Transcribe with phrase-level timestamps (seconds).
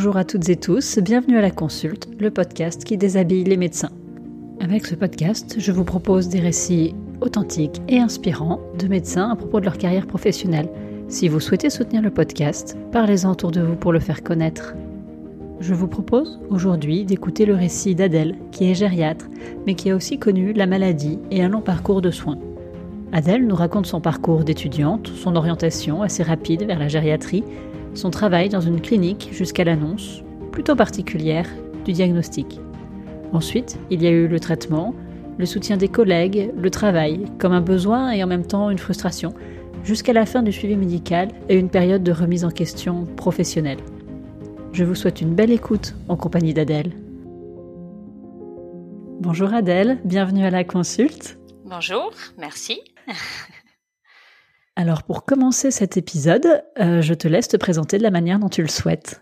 [0.00, 3.90] Bonjour à toutes et tous, bienvenue à la Consulte, le podcast qui déshabille les médecins.
[4.58, 9.60] Avec ce podcast, je vous propose des récits authentiques et inspirants de médecins à propos
[9.60, 10.70] de leur carrière professionnelle.
[11.08, 14.74] Si vous souhaitez soutenir le podcast, parlez-en autour de vous pour le faire connaître.
[15.60, 19.26] Je vous propose aujourd'hui d'écouter le récit d'Adèle, qui est gériatre,
[19.66, 22.38] mais qui a aussi connu la maladie et un long parcours de soins.
[23.12, 27.44] Adèle nous raconte son parcours d'étudiante, son orientation assez rapide vers la gériatrie,
[27.94, 30.22] son travail dans une clinique jusqu'à l'annonce,
[30.52, 31.46] plutôt particulière,
[31.84, 32.60] du diagnostic.
[33.32, 34.94] Ensuite, il y a eu le traitement,
[35.38, 39.32] le soutien des collègues, le travail, comme un besoin et en même temps une frustration,
[39.84, 43.80] jusqu'à la fin du suivi médical et une période de remise en question professionnelle.
[44.72, 46.92] Je vous souhaite une belle écoute en compagnie d'Adèle.
[49.20, 51.38] Bonjour Adèle, bienvenue à la consulte.
[51.64, 52.80] Bonjour, merci.
[54.80, 58.48] Alors pour commencer cet épisode, euh, je te laisse te présenter de la manière dont
[58.48, 59.20] tu le souhaites.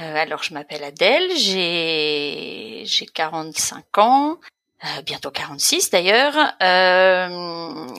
[0.00, 4.40] Euh, alors je m'appelle Adèle, j'ai j'ai 45 ans,
[4.82, 6.32] euh, bientôt 46 d'ailleurs.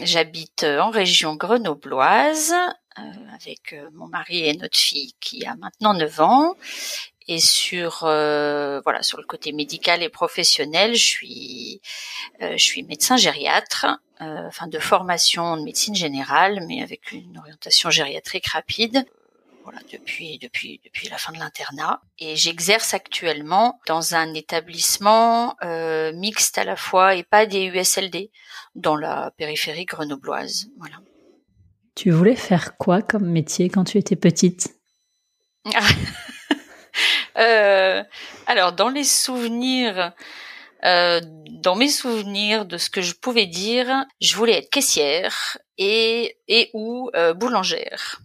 [0.02, 2.56] J'habite en région grenobloise
[2.96, 6.56] avec mon mari et notre fille qui a maintenant 9 ans.
[7.28, 11.82] Et sur voilà sur le côté médical et professionnel, je suis
[12.40, 13.86] je suis médecin gériatre
[14.22, 19.06] enfin de formation de médecine générale, mais avec une orientation gériatrique rapide.
[19.64, 26.12] Voilà, depuis depuis depuis la fin de l'internat et j'exerce actuellement dans un établissement euh,
[26.14, 28.32] mixte à la fois et pas des USLD
[28.74, 30.68] dans la périphérie grenobloise.
[30.80, 30.96] Voilà.
[31.96, 34.76] Tu voulais faire quoi comme métier quand tu étais petite?
[37.38, 38.04] Euh,
[38.46, 40.12] Alors dans les souvenirs,
[40.86, 46.38] euh, dans mes souvenirs de ce que je pouvais dire, je voulais être caissière et
[46.48, 48.22] et ou euh, boulangère.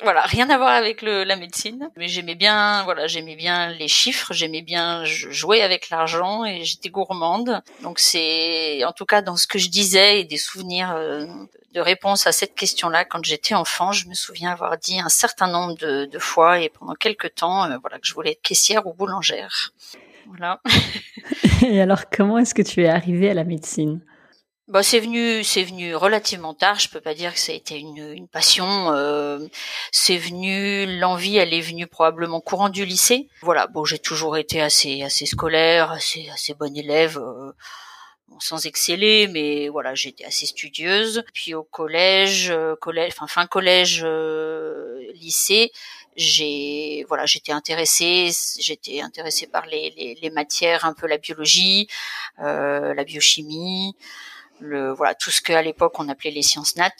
[0.00, 3.88] Voilà, rien à voir avec le, la médecine, mais j'aimais bien, voilà, j'aimais bien les
[3.88, 7.60] chiffres, j'aimais bien jouer avec l'argent et j'étais gourmande.
[7.82, 11.26] Donc c'est, en tout cas, dans ce que je disais et des souvenirs euh,
[11.74, 15.48] de réponse à cette question-là, quand j'étais enfant, je me souviens avoir dit un certain
[15.48, 18.94] nombre de, de fois et pendant quelques temps, voilà, que je voulais être caissière ou
[18.94, 19.72] boulangère.
[20.28, 20.60] Voilà.
[21.66, 24.00] Et alors, comment est-ce que tu es arrivée à la médecine?
[24.68, 26.78] Bah, c'est venu, c'est venu relativement tard.
[26.78, 28.92] Je peux pas dire que ça a été une, une passion.
[28.92, 29.38] Euh,
[29.92, 33.28] c'est venu, l'envie, elle est venue probablement courant du lycée.
[33.40, 33.66] Voilà.
[33.66, 37.18] Bon, j'ai toujours été assez, assez scolaire, assez, assez bonne élève.
[37.18, 37.52] Euh,
[38.40, 41.24] sans exceller, mais voilà, j'étais assez studieuse.
[41.34, 45.72] Puis au collège, euh, collège, enfin fin collège, euh, lycée,
[46.18, 51.88] j'ai voilà j'étais intéressée j'étais intéressée par les, les, les, matières un peu la biologie
[52.40, 53.96] euh, la biochimie
[54.58, 56.90] le voilà tout ce que à l'époque on appelait les sciences nat.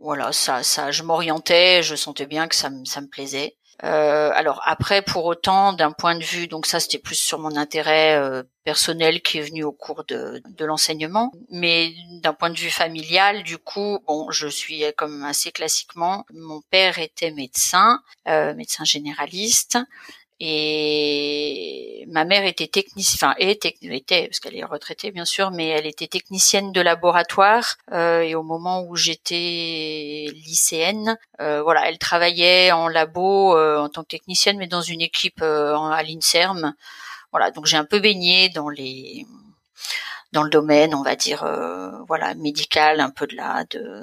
[0.00, 4.60] Voilà ça ça je m'orientais je sentais bien que ça ça me plaisait euh, alors
[4.66, 8.42] après, pour autant, d'un point de vue, donc ça c'était plus sur mon intérêt euh,
[8.64, 13.44] personnel qui est venu au cours de, de l'enseignement, mais d'un point de vue familial,
[13.44, 19.78] du coup, bon, je suis comme assez classiquement, mon père était médecin, euh, médecin généraliste,
[20.40, 25.86] et ma mère était technicienne, enfin était, parce qu'elle est retraitée bien sûr, mais elle
[25.86, 27.76] était technicienne de laboratoire.
[27.92, 33.88] Euh, et au moment où j'étais lycéenne, euh, voilà, elle travaillait en labo euh, en
[33.88, 36.74] tant que technicienne, mais dans une équipe euh, à l'Inserm.
[37.32, 39.26] Voilà, donc j'ai un peu baigné dans les
[40.32, 44.02] dans le domaine, on va dire, euh, voilà, médical, un peu de la de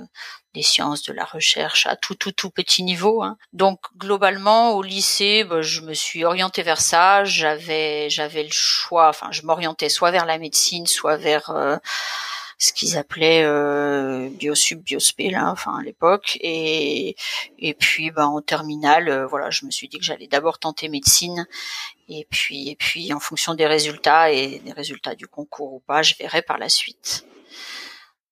[0.56, 3.22] des sciences, de la recherche à tout tout tout petit niveau.
[3.22, 3.38] Hein.
[3.54, 7.24] Donc globalement au lycée, bah, je me suis orientée vers ça.
[7.26, 9.10] J'avais j'avais le choix.
[9.10, 11.78] Enfin, je m'orientais soit vers la médecine, soit vers euh,
[12.58, 16.38] ce qu'ils appelaient euh, biosub, biospé là, enfin à l'époque.
[16.42, 17.16] Et
[17.60, 20.90] et puis bah, en terminale, euh, voilà, je me suis dit que j'allais d'abord tenter
[20.90, 21.48] médecine.
[22.10, 26.02] Et puis et puis en fonction des résultats et des résultats du concours ou pas,
[26.02, 27.26] je verrai par la suite.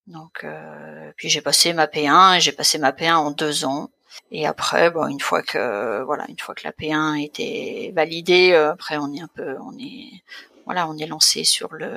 [0.06, 3.90] Donc, euh, puis j'ai passé ma P1 et j'ai passé ma P1 en deux ans.
[4.30, 8.72] Et après, bon, une fois que voilà, une fois que la P1 était validée, euh,
[8.72, 10.22] après on est un peu, on est,
[10.66, 11.90] voilà, on est lancé sur le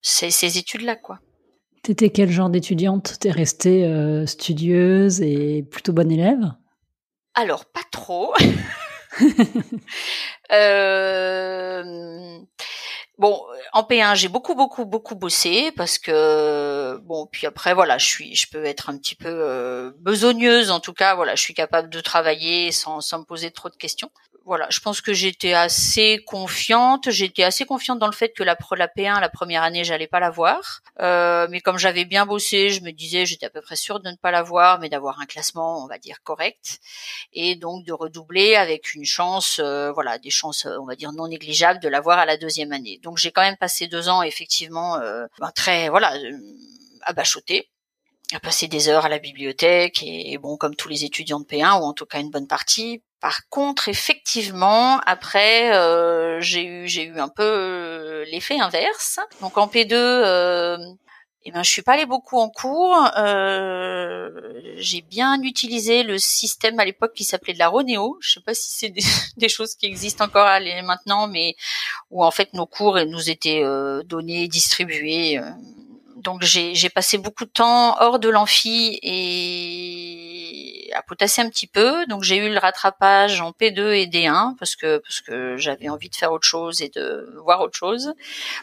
[0.00, 1.18] ces, ces études-là, quoi.
[1.82, 3.18] T'étais quel genre d'étudiante?
[3.20, 6.52] T'es restée euh, studieuse et plutôt bonne élève?
[7.34, 8.32] Alors pas trop.
[10.52, 12.38] euh,
[13.16, 13.40] Bon,
[13.72, 18.34] en P1, j'ai beaucoup, beaucoup, beaucoup bossé parce que bon, puis après voilà, je suis,
[18.34, 21.14] je peux être un petit peu euh, besogneuse en tout cas.
[21.14, 24.10] Voilà, je suis capable de travailler sans, sans me poser trop de questions.
[24.46, 27.10] Voilà, je pense que j'étais assez confiante.
[27.10, 30.20] J'étais assez confiante dans le fait que la, la P1, la première année, j'allais pas
[30.20, 30.82] l'avoir.
[31.00, 34.10] Euh, mais comme j'avais bien bossé, je me disais, j'étais à peu près sûre de
[34.10, 36.80] ne pas l'avoir, mais d'avoir un classement, on va dire correct,
[37.32, 41.28] et donc de redoubler avec une chance, euh, voilà, des chances, on va dire non
[41.28, 43.00] négligeables de l'avoir à la deuxième année.
[43.02, 46.38] Donc j'ai quand même passé deux ans, effectivement, euh, ben, très, voilà, euh,
[47.02, 47.68] abachoté
[48.34, 51.80] à passer des heures à la bibliothèque et bon comme tous les étudiants de P1
[51.80, 57.04] ou en tout cas une bonne partie par contre, effectivement, après, euh, j'ai eu j'ai
[57.04, 59.18] eu un peu euh, l'effet inverse.
[59.40, 60.76] Donc en P2, euh,
[61.46, 63.08] eh ben, je suis pas allée beaucoup en cours.
[63.18, 64.28] Euh,
[64.76, 68.18] j'ai bien utilisé le système à l'époque qui s'appelait de la Ronéo.
[68.20, 68.90] Je sais pas si c'est
[69.36, 70.48] des, choses qui existent encore
[70.84, 71.54] maintenant, mais
[72.10, 75.40] où en fait nos cours nous étaient euh, donnés, distribués.
[76.24, 82.06] Donc j'ai passé beaucoup de temps hors de l'amphi et à potasser un petit peu.
[82.06, 86.08] Donc j'ai eu le rattrapage en P2 et D1 parce que parce que j'avais envie
[86.08, 88.14] de faire autre chose et de voir autre chose.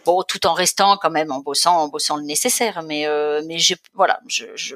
[0.05, 2.81] Bon, tout en restant quand même en bossant, en bossant le nécessaire.
[2.81, 4.75] Mais euh, mais j'ai voilà, je, je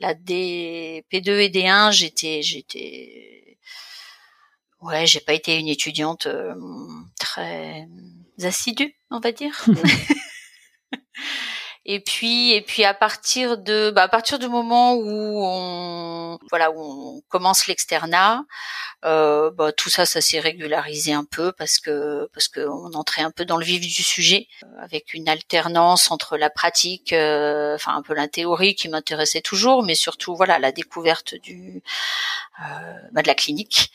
[0.00, 3.56] la D P2 et D1, j'étais j'étais
[4.80, 6.54] ouais, j'ai pas été une étudiante euh,
[7.20, 7.86] très
[8.42, 9.64] assidue, on va dire.
[11.88, 16.72] Et puis, et puis à partir de, bah à partir du moment où on, voilà,
[16.72, 18.42] où on commence l'externat,
[19.04, 23.30] euh, bah, tout ça, ça s'est régularisé un peu parce que parce qu'on entrait un
[23.30, 27.94] peu dans le vif du sujet, euh, avec une alternance entre la pratique, euh, enfin
[27.94, 31.82] un peu la théorie qui m'intéressait toujours, mais surtout voilà la découverte du
[32.64, 33.92] euh, bah, de la clinique.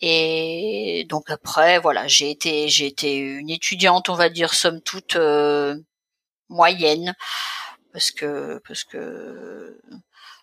[0.00, 5.16] Et donc après, voilà, j'ai été j'ai été une étudiante, on va dire somme toute
[6.48, 7.14] moyenne
[7.92, 9.80] parce que parce que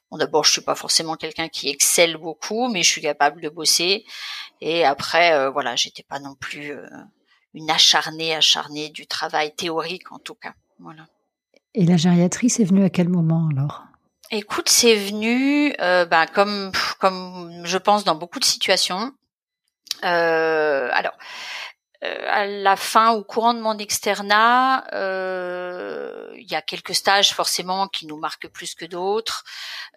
[0.09, 3.49] bon d'abord je suis pas forcément quelqu'un qui excelle beaucoup mais je suis capable de
[3.49, 4.05] bosser.
[4.61, 6.87] Et après euh, voilà j'étais pas non plus euh,
[7.53, 10.53] une acharnée acharnée du travail théorique en tout cas.
[10.79, 11.05] Voilà.
[11.75, 13.83] Et la gériatrie c'est venu à quel moment alors?
[14.31, 19.13] Écoute c'est venu euh, ben, comme comme je pense dans beaucoup de situations.
[20.03, 20.89] Alors euh,
[22.03, 27.87] à la fin ou courant de mon externat, euh, il y a quelques stages forcément
[27.87, 29.43] qui nous marquent plus que d'autres.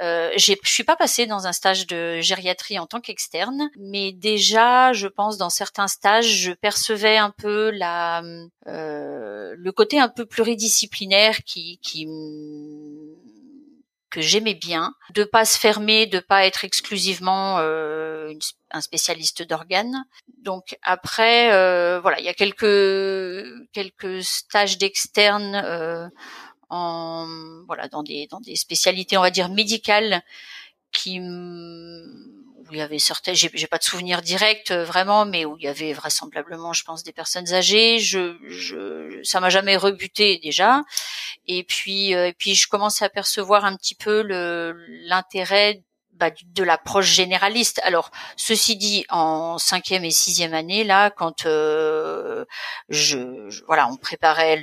[0.03, 4.93] Euh, je suis pas passée dans un stage de gériatrie en tant qu'externe, mais déjà,
[4.93, 8.23] je pense dans certains stages, je percevais un peu la
[8.67, 12.07] euh, le côté un peu pluridisciplinaire qui qui
[14.15, 18.33] que j'aimais bien, de pas se fermer, de pas être exclusivement euh,
[18.71, 20.05] un spécialiste d'organes.
[20.39, 26.09] Donc après, euh, voilà, il y a quelques quelques stages d'externe euh,
[26.71, 27.27] en
[27.67, 30.23] voilà dans des dans des spécialités on va dire médicales
[30.93, 31.19] qui
[32.69, 35.65] où il y avait certains, j'ai, pas de souvenir direct euh, vraiment, mais où il
[35.65, 37.99] y avait vraisemblablement, je pense, des personnes âgées.
[37.99, 40.83] Je, je ça m'a jamais rebuté déjà.
[41.47, 44.23] Et puis, euh, et puis, je commence à percevoir un petit peu
[45.07, 45.83] l'intérêt
[46.13, 47.81] bah, de l'approche généraliste.
[47.85, 52.45] Alors, ceci dit, en cinquième et sixième année, là, quand euh,
[52.89, 54.63] je, voilà, on préparait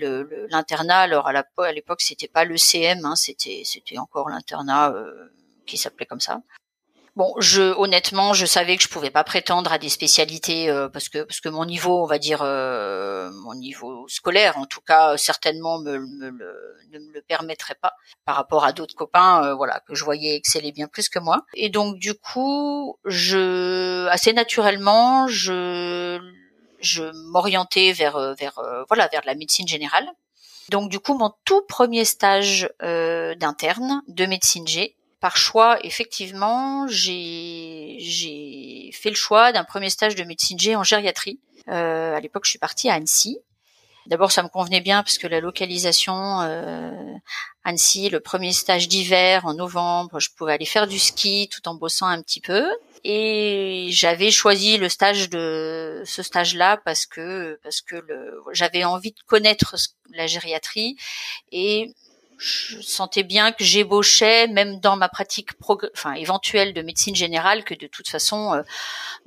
[0.49, 1.01] l'internat.
[1.01, 4.93] Alors à, la, à l'époque, c'était pas le CM, hein, c'était c'était encore l'internat
[5.65, 6.41] qui s'appelait comme ça.
[7.17, 11.09] Bon, je honnêtement, je savais que je pouvais pas prétendre à des spécialités euh, parce
[11.09, 15.17] que parce que mon niveau, on va dire euh, mon niveau scolaire, en tout cas,
[15.17, 19.81] certainement me, me, ne me le permettrait pas par rapport à d'autres copains, euh, voilà,
[19.81, 21.41] que je voyais exceller bien plus que moi.
[21.53, 26.17] Et donc du coup, je assez naturellement, je
[26.79, 28.57] je m'orientais vers vers
[28.87, 30.07] voilà vers la médecine générale.
[30.69, 37.99] Donc du coup, mon tout premier stage d'interne de médecine G, par choix, effectivement, j'ai
[38.91, 41.39] fait le choix d'un premier stage de médecine G en gériatrie.
[41.69, 43.37] Euh, à l'époque, je suis partie à Annecy.
[44.07, 46.91] D'abord, ça me convenait bien parce que la localisation euh,
[47.63, 51.75] Annecy, le premier stage d'hiver en novembre, je pouvais aller faire du ski tout en
[51.75, 52.67] bossant un petit peu.
[53.03, 58.03] Et j'avais choisi le stage de ce stage-là parce que parce que
[58.53, 59.75] j'avais envie de connaître
[60.13, 60.97] la gériatrie
[61.51, 61.93] et
[62.41, 65.51] je sentais bien que j'ébauchais, même dans ma pratique
[65.93, 68.63] enfin, éventuelle de médecine générale, que de toute façon, euh,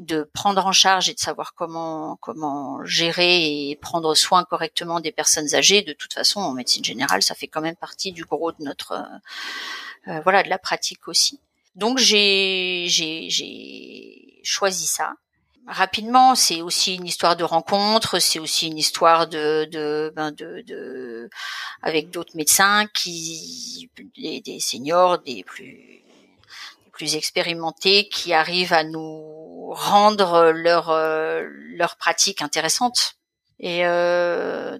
[0.01, 5.13] de prendre en charge et de savoir comment comment gérer et prendre soin correctement des
[5.13, 8.51] personnes âgées, de toute façon, en médecine générale, ça fait quand même partie du gros
[8.51, 11.39] de notre euh, euh, voilà de la pratique aussi.
[11.77, 15.15] Donc j'ai j'ai choisi ça
[15.67, 21.31] rapidement, c'est aussi une histoire de rencontre, c'est aussi une histoire ben de,
[21.83, 26.03] avec d'autres médecins qui, des, des seniors, des plus,
[27.17, 33.15] expérimentés, qui arrivent à nous rendre leur leur pratique intéressante.
[33.59, 33.83] Et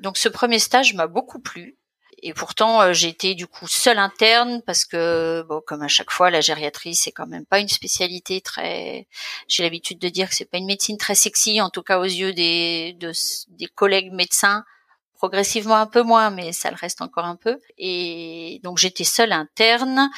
[0.01, 1.77] donc ce premier stage m'a beaucoup plu.
[2.27, 6.31] Et pourtant, euh, été du coup seule interne parce que, bon, comme à chaque fois,
[6.31, 9.07] la gériatrie c'est quand même pas une spécialité très.
[9.47, 12.05] J'ai l'habitude de dire que c'est pas une médecine très sexy, en tout cas aux
[12.05, 12.97] yeux des
[13.49, 14.65] des collègues médecins.
[15.17, 17.61] Progressivement un peu moins, mais ça le reste encore un peu.
[17.77, 20.11] Et donc j'étais seule interne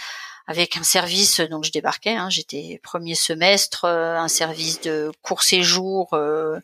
[0.46, 5.42] avec un service, donc je débarquais, hein, j'étais premier semestre, euh, un service de court
[5.42, 6.60] séjour euh,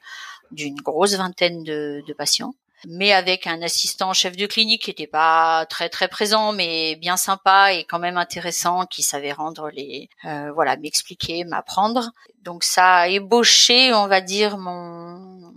[0.52, 2.54] d'une grosse vingtaine de, de patients
[2.86, 7.16] mais avec un assistant chef de clinique qui était pas très très présent, mais bien
[7.16, 12.10] sympa et quand même intéressant, qui savait rendre les, euh, voilà, m'expliquer, m'apprendre.
[12.42, 15.54] Donc ça a ébauché, on va dire, mon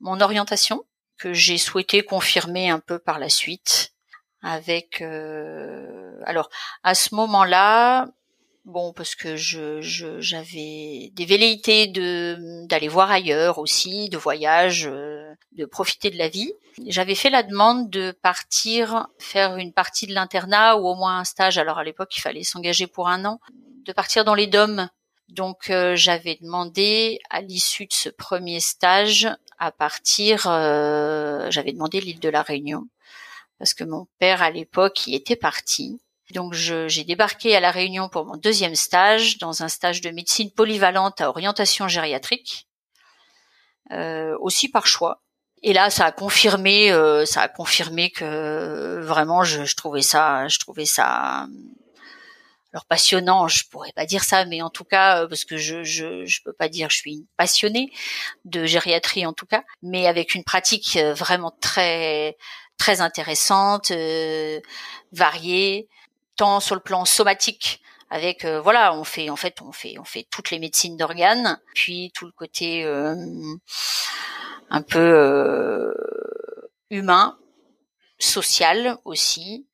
[0.00, 0.84] mon orientation
[1.18, 3.92] que j'ai souhaité confirmer un peu par la suite
[4.42, 6.48] avec euh, alors
[6.84, 8.08] à ce moment-là
[8.68, 9.80] Bon, parce que je,
[10.20, 16.28] j'avais des velléités de d'aller voir ailleurs aussi, de voyage, euh, de profiter de la
[16.28, 16.52] vie.
[16.86, 21.24] J'avais fait la demande de partir faire une partie de l'internat ou au moins un
[21.24, 21.56] stage.
[21.56, 23.40] Alors à l'époque, il fallait s'engager pour un an,
[23.86, 24.90] de partir dans les DOM.
[25.30, 30.46] Donc euh, j'avais demandé à l'issue de ce premier stage à partir.
[30.46, 32.86] Euh, j'avais demandé l'île de la Réunion
[33.58, 35.98] parce que mon père à l'époque y était parti
[36.32, 40.50] donc j'ai débarqué à la Réunion pour mon deuxième stage, dans un stage de médecine
[40.50, 42.68] polyvalente à orientation gériatrique,
[43.92, 45.22] euh, aussi par choix.
[45.62, 50.46] Et là, ça a confirmé, euh, ça a confirmé que vraiment, je, je, trouvais ça,
[50.46, 51.48] je trouvais ça,
[52.72, 53.48] alors passionnant.
[53.48, 56.52] Je pourrais pas dire ça, mais en tout cas, parce que je, je, je peux
[56.52, 57.90] pas dire, je suis une passionnée
[58.44, 62.36] de gériatrie en tout cas, mais avec une pratique euh, vraiment très,
[62.76, 64.60] très intéressante, euh,
[65.12, 65.88] variée
[66.38, 70.04] tant sur le plan somatique avec euh, voilà on fait en fait on fait on
[70.04, 73.14] fait toutes les médecines d'organes puis tout le côté euh,
[74.70, 75.92] un peu euh,
[76.90, 77.36] humain
[78.18, 79.67] social aussi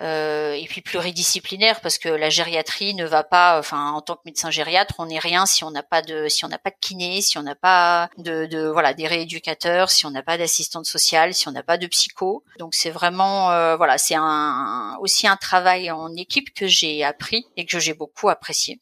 [0.00, 4.22] euh, et puis pluridisciplinaire parce que la gériatrie ne va pas, enfin en tant que
[4.24, 6.76] médecin gériatre, on n'est rien si on n'a pas de, si on n'a pas de
[6.80, 10.86] kiné, si on n'a pas de, de, voilà des rééducateurs, si on n'a pas d'assistante
[10.86, 12.44] sociale, si on n'a pas de psycho.
[12.58, 17.46] Donc c'est vraiment euh, voilà, c'est un aussi un travail en équipe que j'ai appris
[17.56, 18.80] et que j'ai beaucoup apprécié.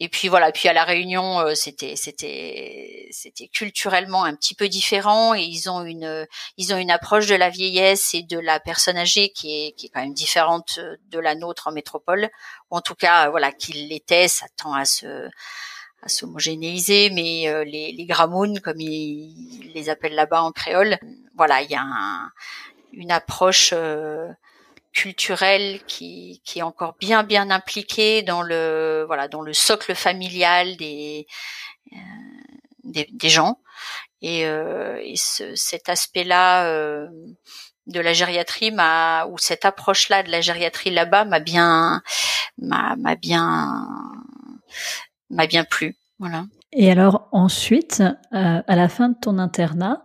[0.00, 4.68] Et puis voilà, puis à la Réunion, euh, c'était c'était c'était culturellement un petit peu
[4.68, 8.58] différent et ils ont une ils ont une approche de la vieillesse et de la
[8.58, 12.28] personne âgée qui est qui est quand même différente de la nôtre en métropole.
[12.70, 15.28] Ou en tout cas voilà qu'il l'était, ça tend à se
[16.04, 20.98] à s'homogénéiser, mais euh, les, les gramounes, comme ils, les appellent là-bas en créole,
[21.34, 22.30] voilà, il y a un,
[22.92, 24.28] une approche euh,
[24.94, 30.76] culturel qui, qui est encore bien bien impliqué dans le voilà dans le socle familial
[30.76, 31.26] des
[31.92, 31.96] euh,
[32.84, 33.58] des, des, gens
[34.22, 37.08] et, euh, et ce, cet aspect-là euh,
[37.86, 42.02] de la gériatrie m'a ou cette approche-là de la gériatrie là-bas m'a bien
[42.58, 43.86] m'a, m'a bien
[45.28, 46.46] m'a bien plu voilà.
[46.72, 50.02] Et alors ensuite, euh, à la fin de ton internat,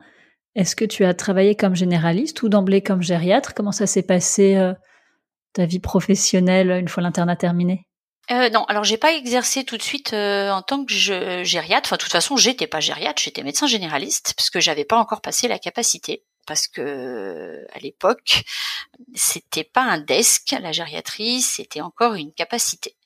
[0.59, 3.53] est-ce que tu as travaillé comme généraliste ou d'emblée comme gériatre?
[3.53, 4.73] Comment ça s'est passé euh,
[5.53, 7.87] ta vie professionnelle une fois l'internat terminé?
[8.29, 11.87] Euh, non, alors j'ai pas exercé tout de suite euh, en tant que gériatre.
[11.87, 15.21] Enfin, de toute façon, j'étais pas gériatre, j'étais médecin généraliste parce que j'avais pas encore
[15.21, 16.25] passé la capacité.
[16.45, 18.43] Parce que à l'époque,
[19.15, 22.97] c'était pas un desk la gériatrie, c'était encore une capacité.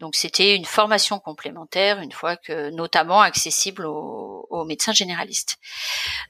[0.00, 5.58] Donc c'était une formation complémentaire, une fois que notamment accessible aux, aux médecins généralistes.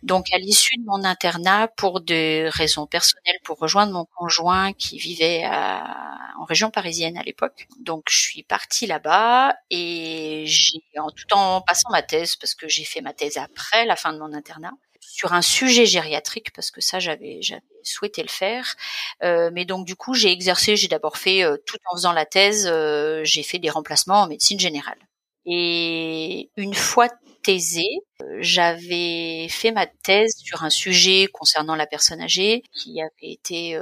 [0.03, 4.99] Donc à l'issue de mon internat, pour des raisons personnelles, pour rejoindre mon conjoint qui
[4.99, 11.11] vivait à, en région parisienne à l'époque, donc je suis partie là-bas et j'ai, en
[11.11, 14.19] tout en passant ma thèse, parce que j'ai fait ma thèse après la fin de
[14.19, 17.41] mon internat, sur un sujet gériatrique parce que ça j'avais
[17.83, 18.75] souhaité le faire.
[19.23, 22.26] Euh, mais donc du coup j'ai exercé j'ai d'abord fait euh, tout en faisant la
[22.26, 24.99] thèse euh, j'ai fait des remplacements en médecine générale.
[25.47, 27.09] Et une fois
[27.43, 28.00] thésée
[28.41, 33.79] j'avais fait ma thèse sur un sujet concernant la personne âgée qui avait été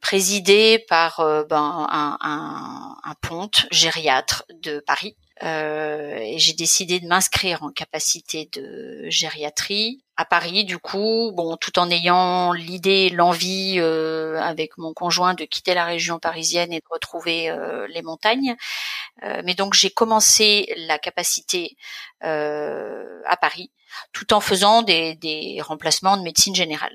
[0.00, 1.18] présidé par
[1.48, 7.70] ben, un, un, un ponte gériatre de Paris euh, et j'ai décidé de m'inscrire en
[7.70, 14.78] capacité de gériatrie à Paris, du coup, bon, tout en ayant l'idée, l'envie euh, avec
[14.78, 18.54] mon conjoint de quitter la région parisienne et de retrouver euh, les montagnes.
[19.24, 21.76] Euh, mais donc j'ai commencé la capacité
[22.20, 23.72] à Paris,
[24.12, 26.94] tout en faisant des, des remplacements de médecine générale.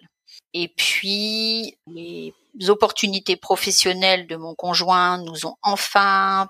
[0.53, 2.33] Et puis les
[2.69, 6.49] opportunités professionnelles de mon conjoint nous ont enfin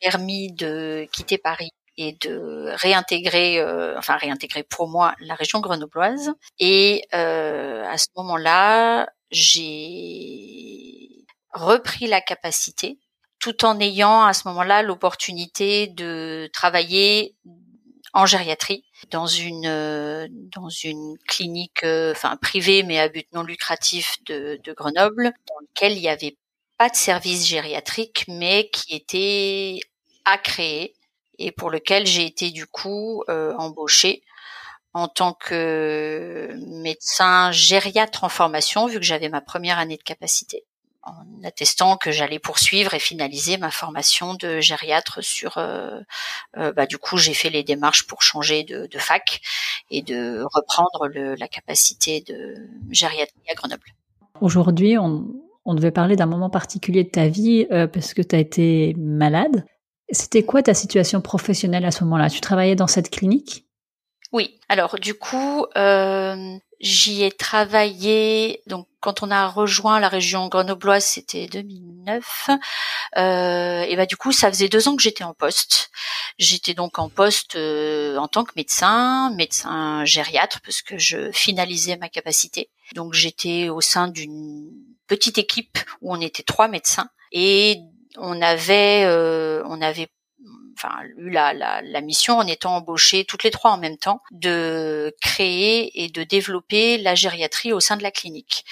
[0.00, 6.32] permis de quitter Paris et de réintégrer, euh, enfin réintégrer pour moi la région grenobloise.
[6.58, 12.98] Et euh, à ce moment-là, j'ai repris la capacité,
[13.38, 17.34] tout en ayant à ce moment-là l'opportunité de travailler
[18.12, 24.58] en gériatrie dans une dans une clinique enfin privée mais à but non lucratif de,
[24.64, 26.36] de Grenoble dans lequel il y avait
[26.76, 29.78] pas de service gériatrique mais qui était
[30.24, 30.94] à créer
[31.40, 34.22] et pour lequel j'ai été du coup euh, embauchée
[34.92, 40.64] en tant que médecin gériatre en formation, vu que j'avais ma première année de capacité,
[41.02, 45.58] en attestant que j'allais poursuivre et finaliser ma formation de gériatre sur.
[45.58, 46.00] Euh,
[46.56, 49.40] euh, bah, du coup, j'ai fait les démarches pour changer de, fac
[49.90, 52.56] et de reprendre la capacité de
[52.90, 53.94] gériatrie à Grenoble.
[54.40, 55.24] Aujourd'hui, on,
[55.74, 59.64] devait parler d'un moment particulier de ta vie parce que tu as été malade.
[60.12, 62.30] C'était quoi ta situation professionnelle à ce moment-là?
[62.30, 63.66] Tu travaillais dans cette clinique?
[64.32, 64.58] Oui.
[64.68, 68.62] Alors du coup, euh, j'y ai travaillé.
[68.66, 72.50] Donc quand on a rejoint la région grenobloise, c'était 2009.
[73.16, 75.90] Euh, et bah du coup, ça faisait deux ans que j'étais en poste.
[76.38, 81.96] J'étais donc en poste euh, en tant que médecin, médecin gériatre, parce que je finalisais
[81.96, 82.70] ma capacité.
[82.94, 84.70] Donc j'étais au sein d'une
[85.08, 87.80] petite équipe où on était trois médecins et
[88.16, 90.08] on avait, euh, on avait
[90.74, 94.22] enfin eu la, la, la, mission en étant embauchés toutes les trois en même temps
[94.30, 98.64] de créer et de développer la gériatrie au sein de la clinique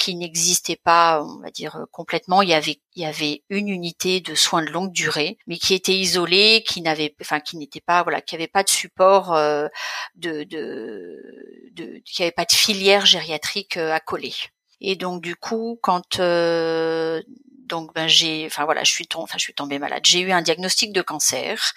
[0.00, 2.40] qui n'existait pas, on va dire complètement.
[2.40, 5.74] Il y avait il y avait une unité de soins de longue durée, mais qui
[5.74, 9.68] était isolée, qui n'avait, enfin qui n'était pas, voilà, qui avait pas de support euh,
[10.16, 14.32] de, de, de, qui avait pas de filière gériatrique euh, à coller.
[14.80, 17.22] Et donc du coup, quand euh,
[17.70, 20.04] donc ben j'ai, enfin voilà, je suis tombée, malade.
[20.04, 21.72] J'ai eu un diagnostic de cancer.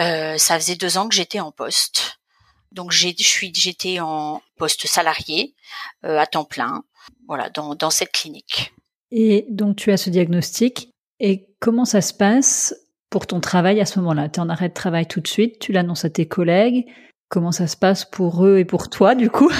[0.00, 2.18] Euh, ça faisait deux ans que j'étais en poste.
[2.72, 5.54] Donc j'ai, je suis, j'étais en poste salarié
[6.04, 6.82] euh, à temps plein,
[7.28, 8.72] voilà, dans, dans cette clinique.
[9.12, 10.90] Et donc tu as ce diagnostic.
[11.20, 12.74] Et comment ça se passe
[13.08, 14.28] pour ton travail à ce moment-là?
[14.28, 16.86] Tu en arrêt de travail tout de suite, tu l'annonces à tes collègues.
[17.28, 19.52] Comment ça se passe pour eux et pour toi du coup?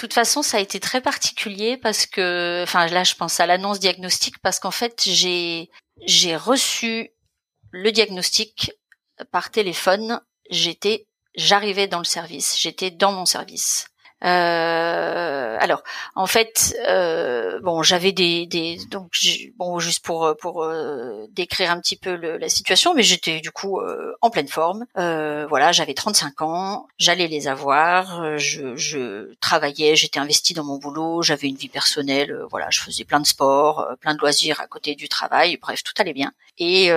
[0.00, 3.80] Toute façon, ça a été très particulier parce que, enfin là, je pense à l'annonce
[3.80, 5.70] diagnostic parce qu'en fait, j'ai
[6.06, 7.10] j'ai reçu
[7.70, 8.72] le diagnostic
[9.30, 10.20] par téléphone.
[10.50, 13.88] J'étais, j'arrivais dans le service, j'étais dans mon service.
[14.22, 15.82] Euh, alors,
[16.14, 19.12] en fait, euh, bon, j'avais des, des donc
[19.56, 23.50] bon, juste pour pour euh, décrire un petit peu le, la situation, mais j'étais du
[23.50, 24.84] coup euh, en pleine forme.
[24.98, 30.78] Euh, voilà, j'avais 35 ans, j'allais les avoir, je, je travaillais, j'étais investie dans mon
[30.78, 34.66] boulot, j'avais une vie personnelle, voilà, je faisais plein de sport, plein de loisirs à
[34.66, 36.32] côté du travail, bref, tout allait bien.
[36.58, 36.88] Et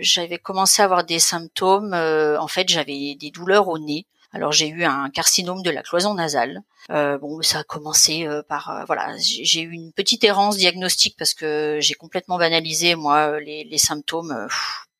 [0.00, 1.94] j'avais commencé à avoir des symptômes.
[1.94, 4.06] en fait, j'avais des douleurs au nez.
[4.32, 6.62] Alors j'ai eu un carcinome de la cloison nasale.
[6.90, 11.16] Euh, bon, ça a commencé euh, par euh, voilà, j'ai eu une petite errance diagnostique
[11.18, 14.48] parce que j'ai complètement banalisé moi les, symptômes.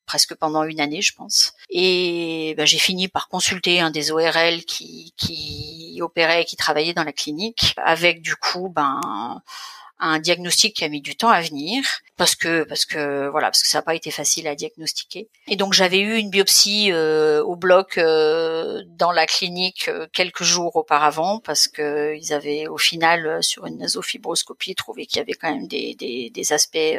[0.06, 1.54] presque pendant une année, je pense.
[1.70, 7.04] Et ben, j'ai fini par consulter un des ORL qui, qui opérait, qui travaillait dans
[7.04, 9.40] la clinique, avec du coup, ben,
[10.02, 11.84] un diagnostic qui a mis du temps à venir
[12.16, 15.28] parce que parce que voilà parce que ça n'a pas été facile à diagnostiquer.
[15.46, 20.42] Et donc j'avais eu une biopsie euh, au bloc euh, dans la clinique euh, quelques
[20.42, 25.34] jours auparavant parce que ils avaient au final sur une nasofibroscopie trouvé qu'il y avait
[25.34, 26.98] quand même des des, des aspects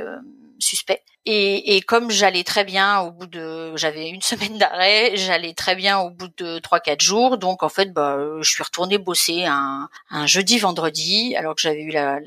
[0.63, 1.03] suspect.
[1.25, 5.99] Et, comme j'allais très bien au bout de, j'avais une semaine d'arrêt, j'allais très bien
[5.99, 7.37] au bout de trois quatre jours.
[7.37, 9.89] Donc en fait, bah, je suis retournée bosser un,
[10.25, 12.19] jeudi vendredi, alors que j'avais eu la,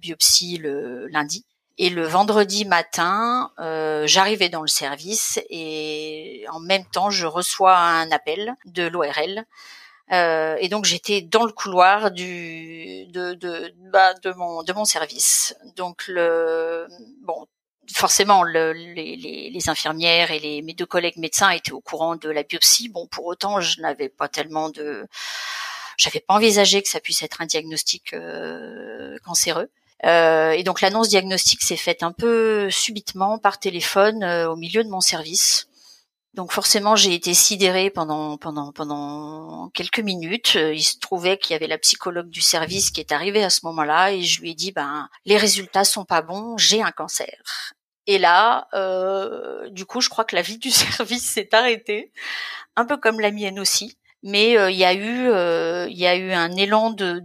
[0.00, 1.44] biopsie le lundi.
[1.78, 7.76] Et le vendredi matin, euh, j'arrivais dans le service et en même temps, je reçois
[7.76, 9.44] un appel de l'ORL
[10.12, 14.84] euh, et donc j'étais dans le couloir du de de bah, de mon de mon
[14.84, 15.56] service.
[15.76, 16.86] Donc le
[17.22, 17.46] bon
[17.92, 22.28] forcément le, les, les, infirmières et les mes deux collègues médecins étaient au courant de
[22.28, 22.88] la biopsie.
[22.88, 25.06] Bon pour autant je n'avais pas tellement de
[25.96, 29.70] j'avais pas envisagé que ça puisse être un diagnostic euh, cancéreux.
[30.04, 34.84] Euh, et donc l'annonce diagnostique s'est faite un peu subitement par téléphone euh, au milieu
[34.84, 35.68] de mon service.
[36.36, 38.38] Donc forcément, j'ai été sidérée pendant
[39.72, 40.52] quelques minutes.
[40.56, 43.48] Euh, il se trouvait qu'il y avait la psychologue du service qui est arrivée à
[43.48, 46.90] ce moment-là et je lui ai dit ben les résultats sont pas bons, j'ai un
[46.90, 47.72] cancer.
[48.06, 52.12] Et là, euh, du coup, je crois que la vie du service s'est arrêtée,
[52.76, 53.96] un peu comme la mienne aussi.
[54.22, 57.18] Mais euh, il y a eu un élan de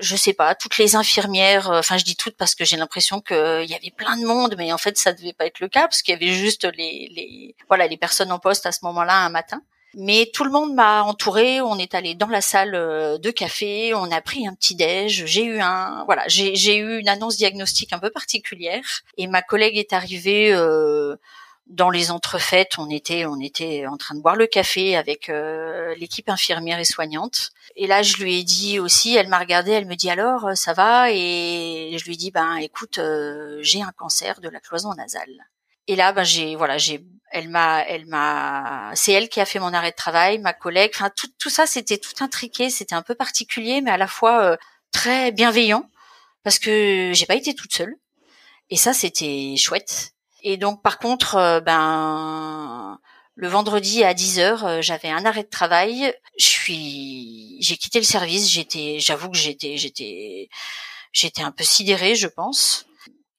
[0.00, 3.20] je sais pas, toutes les infirmières, euh, enfin je dis toutes parce que j'ai l'impression
[3.20, 5.82] qu'il y avait plein de monde, mais en fait ça devait pas être le cas
[5.82, 9.24] parce qu'il y avait juste les, les voilà les personnes en poste à ce moment-là
[9.24, 9.62] un matin.
[9.94, 11.60] Mais tout le monde m'a entouré.
[11.62, 15.24] On est allé dans la salle euh, de café, on a pris un petit déj.
[15.26, 18.84] J'ai eu un voilà, j'ai eu une annonce diagnostique un peu particulière
[19.16, 20.52] et ma collègue est arrivée.
[20.52, 21.16] Euh,
[21.68, 25.94] dans les entrefaites, on était on était en train de boire le café avec euh,
[25.96, 27.50] l'équipe infirmière et soignante.
[27.76, 30.72] Et là, je lui ai dit aussi, elle m'a regardé, elle me dit alors ça
[30.72, 31.10] va?
[31.12, 33.00] Et je lui ai dit ben écoute,
[33.60, 35.46] j'ai un cancer de la cloison nasale.
[35.86, 39.58] Et là, ben j'ai voilà, j'ai elle m'a, elle m'a, c'est elle qui a fait
[39.58, 40.92] mon arrêt de travail, ma collègue.
[40.94, 44.42] Enfin, tout, tout ça, c'était tout intriqué, c'était un peu particulier, mais à la fois
[44.42, 44.56] euh,
[44.92, 45.90] très bienveillant
[46.42, 47.94] parce que j'ai pas été toute seule.
[48.70, 50.12] Et ça, c'était chouette.
[50.42, 52.98] Et donc, par contre, euh, ben,
[53.34, 56.14] le vendredi à 10 heures, euh, j'avais un arrêt de travail.
[56.38, 58.48] Je suis, j'ai quitté le service.
[58.48, 60.48] J'étais, j'avoue que j'étais, j'étais,
[61.12, 62.86] j'étais un peu sidérée, je pense.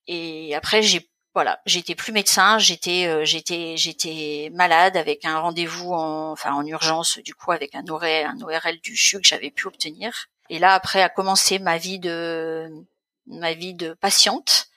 [0.08, 5.94] Et après, j'ai voilà, j'étais plus médecin, j'étais euh, j'étais j'étais malade avec un rendez-vous
[5.94, 9.52] en enfin en urgence du coup avec un ORL, un ORL du CHU que j'avais
[9.52, 10.28] pu obtenir.
[10.50, 12.70] Et là après a commencé ma vie de
[13.28, 14.69] ma vie de patiente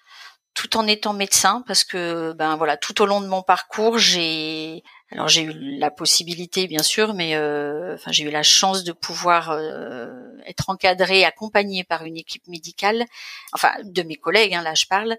[0.55, 4.83] tout en étant médecin parce que ben voilà tout au long de mon parcours j'ai
[5.11, 8.93] alors j'ai eu la possibilité bien sûr mais euh, enfin j'ai eu la chance de
[8.93, 10.11] pouvoir euh,
[10.47, 13.05] être encadrée accompagnée par une équipe médicale
[13.53, 15.17] enfin de mes collègues hein, là je parle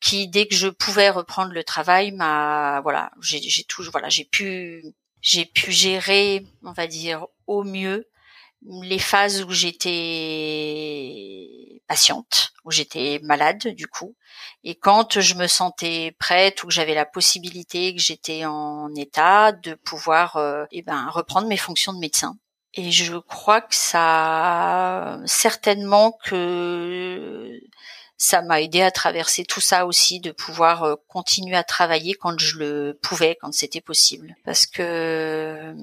[0.00, 4.82] qui dès que je pouvais reprendre le travail m'a voilà j'ai toujours voilà j'ai pu
[5.20, 8.06] j'ai pu gérer on va dire au mieux
[8.62, 9.90] les phases où j'étais
[11.88, 14.14] patiente, où j'étais malade du coup,
[14.62, 19.52] et quand je me sentais prête ou que j'avais la possibilité, que j'étais en état
[19.52, 22.36] de pouvoir euh, eh ben reprendre mes fonctions de médecin.
[22.74, 27.58] Et je crois que ça certainement que
[28.20, 32.38] ça m'a aidé à traverser tout ça aussi, de pouvoir euh, continuer à travailler quand
[32.38, 34.36] je le pouvais, quand c'était possible.
[34.44, 35.74] Parce que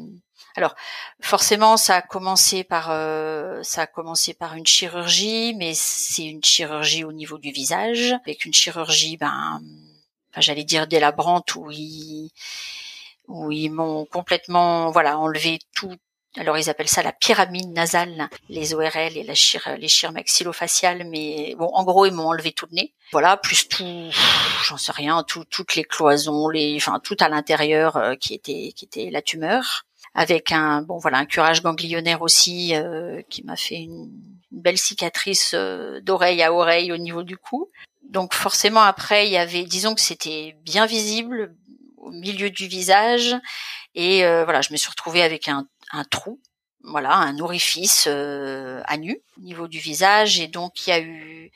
[0.57, 0.75] alors
[1.21, 6.43] forcément, ça a commencé par euh, ça a commencé par une chirurgie, mais c'est une
[6.43, 9.61] chirurgie au niveau du visage, avec une chirurgie, ben,
[10.37, 12.31] j'allais dire délabrante où ils
[13.27, 15.95] où ils m'ont complètement voilà enlevé tout
[16.37, 19.33] alors ils appellent ça la pyramide nasale, les ORL et la
[19.77, 22.93] les chires maxillofaciales, mais bon, en gros ils m'ont enlevé tout le nez.
[23.11, 24.09] Voilà, plus tout,
[24.63, 28.71] j'en sais rien, tout, toutes les cloisons, les, enfin tout à l'intérieur euh, qui était
[28.75, 33.55] qui était la tumeur, avec un bon voilà un curage ganglionnaire aussi euh, qui m'a
[33.55, 34.11] fait une,
[34.51, 37.69] belle cicatrice euh, d'oreille à oreille au niveau du cou.
[38.09, 41.53] Donc forcément après il y avait, disons que c'était bien visible
[41.97, 43.35] au milieu du visage
[43.95, 46.39] et voilà je me suis retrouvée avec un un trou,
[46.83, 50.39] voilà, un orifice euh, à nu au niveau du visage.
[50.39, 51.51] Et donc il y a eu,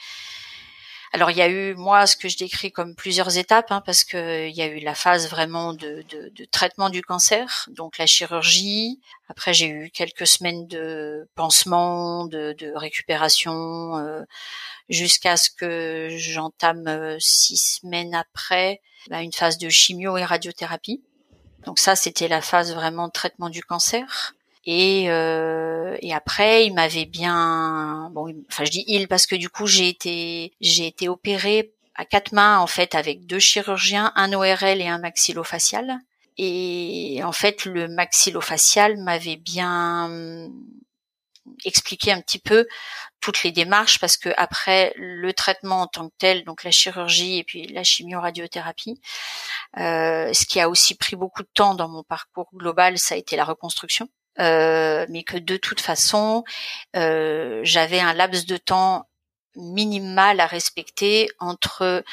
[1.14, 4.04] alors il y a eu moi ce que je décris comme plusieurs étapes, hein, parce
[4.04, 8.06] que il y a eu la phase vraiment de, de, traitement du cancer, donc la
[8.06, 9.02] chirurgie.
[9.28, 14.24] Après j'ai eu quelques semaines de pansement, de, de récupération, euh,
[14.90, 21.04] jusqu'à ce que j'entame euh, six semaines après bah, une phase de chimio et radiothérapie.
[21.66, 24.36] Donc ça, c'était la phase vraiment de traitement du cancer.
[24.66, 29.50] Et, euh, et après, il m'avait bien, bon, enfin je dis il parce que du
[29.50, 34.34] coup j'ai été j'ai été opérée à quatre mains en fait avec deux chirurgiens, un
[34.34, 36.00] ORL et un maxillofacial.
[36.38, 40.50] Et en fait, le maxillofacial m'avait bien
[41.66, 42.68] expliqué un petit peu
[43.20, 47.38] toutes les démarches parce que après le traitement en tant que tel, donc la chirurgie
[47.38, 49.00] et puis la chimio-radiothérapie,
[49.78, 53.18] euh, ce qui a aussi pris beaucoup de temps dans mon parcours global, ça a
[53.18, 54.10] été la reconstruction.
[54.40, 56.44] Euh, mais que de toute façon,
[56.96, 59.08] euh, j'avais un laps de temps
[59.56, 62.04] minimal à respecter entre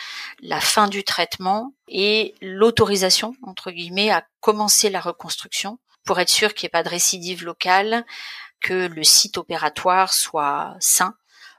[0.42, 6.54] la fin du traitement et l'autorisation, entre guillemets, à commencer la reconstruction pour être sûr
[6.54, 8.04] qu'il n'y ait pas de récidive locale,
[8.60, 11.14] que le site opératoire soit sain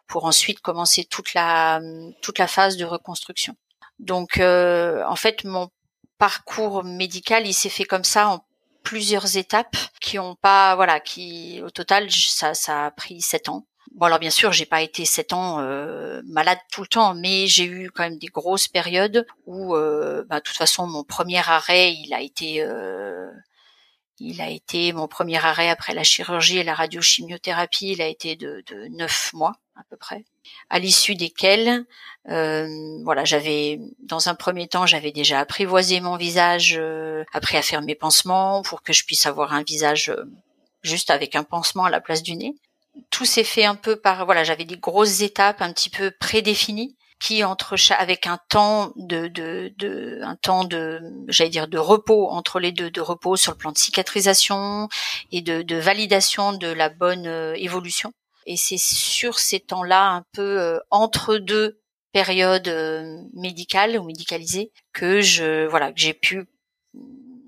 [0.08, 1.80] pour ensuite commencer toute la
[2.22, 3.56] toute la phase de reconstruction.
[4.00, 5.70] Donc euh, en fait mon
[6.18, 8.44] parcours médical il s'est fait comme ça en
[8.84, 13.66] plusieurs étapes qui ont pas voilà qui au total ça ça a pris sept ans.
[13.96, 17.48] Bon alors bien sûr j'ai pas été sept ans euh, malade tout le temps mais
[17.48, 21.40] j'ai eu quand même des grosses périodes où euh, bah, de toute façon mon premier
[21.40, 22.64] arrêt il a été
[24.20, 27.92] il a été mon premier arrêt après la chirurgie et la radiochimiothérapie.
[27.92, 30.26] Il a été de, neuf mois à peu près,
[30.70, 31.86] à l'issue desquels,
[32.28, 32.68] euh,
[33.06, 37.82] voilà, j'avais dans un premier temps, j'avais déjà apprivoisé mon visage, euh, appris à faire
[37.82, 40.26] mes pansements pour que je puisse avoir un visage euh,
[40.82, 42.56] juste avec un pansement à la place du nez.
[43.10, 46.98] tout s'est fait un peu par voilà, j'avais des grosses étapes un petit peu prédéfinies
[47.20, 52.30] qui entre avec un temps de, de, de un temps de j'allais dire de repos
[52.30, 54.88] entre les deux de repos sur le plan de cicatrisation
[55.32, 58.14] et de, de validation de la bonne euh, évolution.
[58.46, 61.80] Et c'est sur ces temps-là un peu euh, entre deux
[62.14, 66.48] périodes euh, médicales ou médicalisées que je voilà que j'ai pu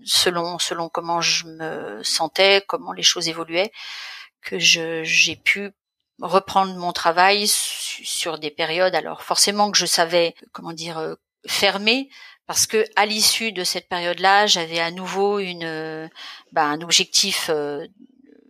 [0.03, 3.71] selon selon comment je me sentais comment les choses évoluaient
[4.41, 5.71] que je j'ai pu
[6.21, 8.95] reprendre mon travail sur des périodes.
[8.95, 11.15] Alors forcément que je savais comment dire euh,
[11.47, 12.09] fermer
[12.47, 16.07] parce que à l'issue de cette période-là, j'avais à nouveau une euh,
[16.51, 17.85] bah, un objectif euh,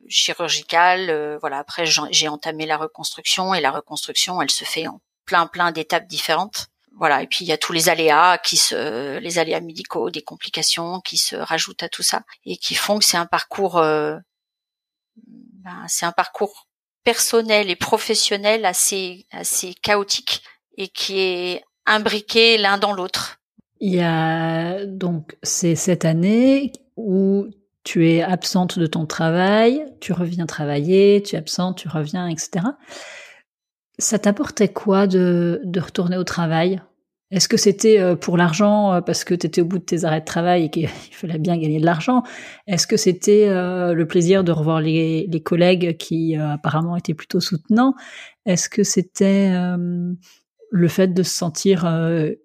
[0.10, 1.38] chirurgical.
[1.40, 1.60] voilà.
[1.60, 6.08] Après, j'ai entamé la reconstruction et la reconstruction, elle se fait en plein plein d'étapes
[6.08, 6.68] différentes.
[6.98, 7.24] Voilà.
[7.24, 11.00] Et puis il y a tous les aléas qui se, les aléas médicaux, des complications
[11.00, 14.22] qui se rajoutent à tout ça et qui font que c'est un parcours, ben,
[15.88, 16.68] c'est un parcours
[17.04, 20.44] personnel et professionnel assez assez chaotique
[20.78, 23.40] et qui est imbriqué l'un dans l'autre.
[23.80, 27.48] Il y a donc c'est cette année où
[27.84, 32.66] tu es absente de ton travail, tu reviens travailler, tu es absente, tu reviens, etc.
[33.98, 36.82] Ça t'apportait quoi de, de retourner au travail?
[37.32, 40.04] Est-ce que c'était euh, pour l'argent euh, parce que tu étais au bout de tes
[40.04, 42.24] arrêts de travail et qu'il fallait bien gagner de l'argent
[42.68, 47.96] Est-ce que c'était euh, le plaisir de revoir les, collègues qui apparemment étaient plutôt soutenants?
[48.46, 49.52] Est-ce que c'était
[50.72, 51.86] le fait de se sentir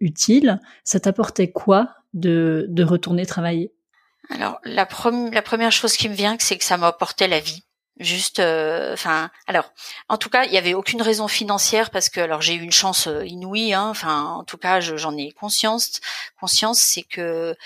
[0.00, 0.60] utile?
[0.84, 3.72] Ça t'apportait quoi de, de retourner travailler?
[4.30, 4.88] Alors la,
[5.32, 7.65] la première chose qui me vient, c'est que ça m'apportait la vie.
[7.98, 9.72] Juste, euh, enfin, alors,
[10.10, 12.72] en tout cas, il y avait aucune raison financière parce que, alors, j'ai eu une
[12.72, 13.72] chance euh, inouïe.
[13.72, 16.02] Hein, enfin, en tout cas, j'en ai conscience.
[16.38, 17.56] Conscience, c'est que,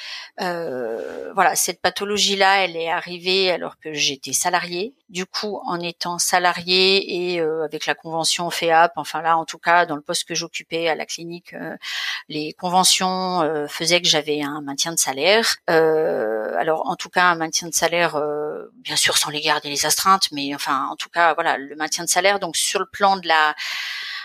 [0.40, 4.95] euh, voilà, cette pathologie-là, elle est arrivée alors que j'étais salariée.
[5.09, 9.85] Du coup, en étant salariée et avec la convention FEAP, enfin là, en tout cas,
[9.85, 11.53] dans le poste que j'occupais à la clinique,
[12.29, 15.57] les conventions faisaient que j'avais un maintien de salaire.
[15.66, 18.23] alors, en tout cas, un maintien de salaire,
[18.77, 22.05] bien sûr, sans les garder les astreintes mais enfin, en tout cas, voilà, le maintien
[22.05, 22.41] de salaire.
[22.41, 23.55] Donc sur le plan de la,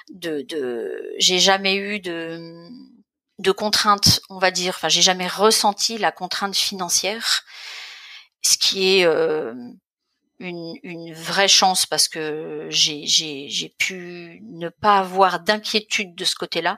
[0.10, 2.70] de, de j'ai jamais eu de
[3.40, 4.74] de contraintes, on va dire.
[4.76, 7.44] Enfin, j'ai jamais ressenti la contrainte financière,
[8.42, 9.54] ce qui est euh,
[10.40, 16.78] une, une, vraie chance parce que j'ai pu ne pas avoir d'inquiétude de ce côté-là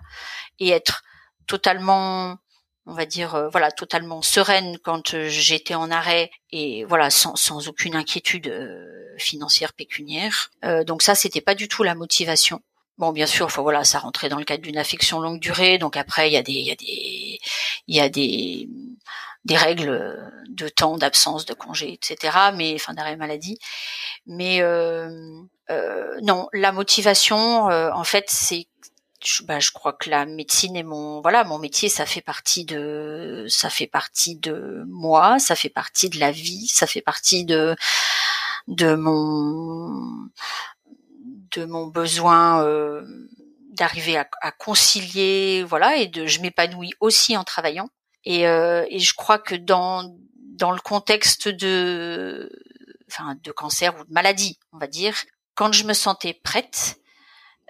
[0.59, 1.03] et être
[1.47, 2.37] totalement
[2.87, 7.35] on va dire euh, voilà totalement sereine quand euh, j'étais en arrêt et voilà sans,
[7.35, 10.51] sans aucune inquiétude euh, financière pécuniaire.
[10.85, 12.61] donc ça c'était pas du tout la motivation.
[12.99, 15.79] Bon bien sûr, faut voilà ça rentrait dans le cadre d'une affection longue durée.
[15.79, 17.39] Donc après il y a des il y a des
[17.87, 18.69] il y a des
[19.45, 22.37] des règles de temps d'absence de congé etc.
[22.55, 23.57] Mais enfin d'arrêt maladie.
[24.27, 24.61] Mais
[26.21, 28.67] non la motivation en fait c'est
[29.23, 32.65] je, bah, je crois que la médecine est mon voilà mon métier ça fait partie
[32.65, 37.43] de ça fait partie de moi ça fait partie de la vie ça fait partie
[37.45, 37.75] de
[38.67, 40.29] de mon
[41.55, 43.03] de mon besoin euh,
[43.71, 47.89] d'arriver à, à, concilier voilà et de je m'épanouis aussi en travaillant.
[48.25, 52.51] Et, euh, et je crois que dans dans le contexte de
[53.09, 55.15] enfin de cancer ou de maladie on va dire
[55.55, 56.99] quand je me sentais prête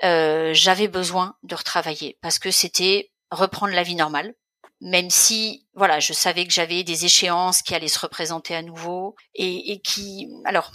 [0.03, 4.33] euh, j'avais besoin de retravailler parce que c'était reprendre la vie normale.
[4.79, 9.15] Même si, voilà, je savais que j'avais des échéances qui allaient se représenter à nouveau
[9.33, 10.71] et, et qui, alors,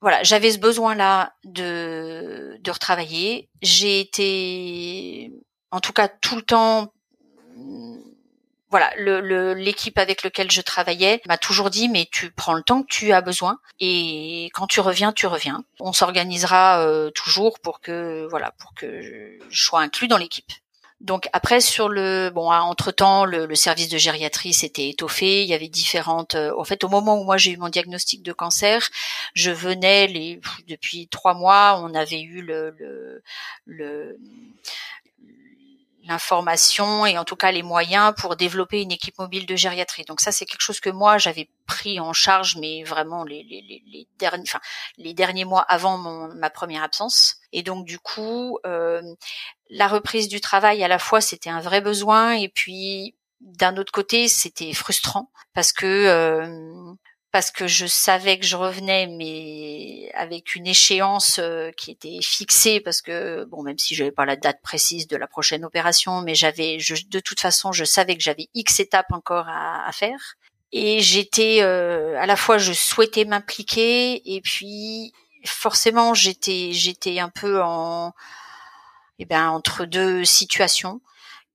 [0.00, 3.50] voilà, j'avais ce besoin-là de, de retravailler.
[3.60, 5.32] J'ai été,
[5.70, 6.92] en tout cas, tout le temps
[8.72, 8.90] voilà,
[9.54, 13.12] l'équipe avec lequel je travaillais m'a toujours dit mais tu prends le temps que tu
[13.12, 15.62] as besoin et quand tu reviens, tu reviens.
[15.78, 20.50] On s'organisera euh, toujours pour que voilà, pour que je sois inclus dans l'équipe.
[21.02, 25.54] Donc après sur le bon entre temps le, service de gériatrie s'était étoffé, il y
[25.54, 28.88] avait différentes euh, en fait au moment où moi j'ai eu mon diagnostic de cancer,
[29.34, 33.22] je venais les depuis trois mois on avait eu le, le,
[33.66, 34.16] le
[36.04, 40.04] l'information et en tout cas les moyens pour développer une équipe mobile de gériatrie.
[40.04, 43.82] Donc ça c'est quelque chose que moi j'avais pris en charge, mais vraiment les, les,
[43.86, 44.60] les, derniers, enfin
[44.98, 47.36] les derniers mois avant mon, ma première absence.
[47.52, 49.02] Et donc du coup, euh,
[49.70, 53.92] la reprise du travail à la fois c'était un vrai besoin et puis d'un autre
[53.92, 56.94] côté c'était frustrant parce que euh,
[57.32, 62.78] parce que je savais que je revenais, mais avec une échéance euh, qui était fixée,
[62.80, 66.20] parce que bon, même si je n'avais pas la date précise de la prochaine opération,
[66.20, 70.36] mais j'avais, de toute façon, je savais que j'avais X étapes encore à, faire,
[70.72, 75.14] et j'étais euh, à la fois, je souhaitais m'impliquer, et puis
[75.46, 78.12] forcément, j'étais j'étais un peu en
[79.18, 81.00] eh ben entre deux situations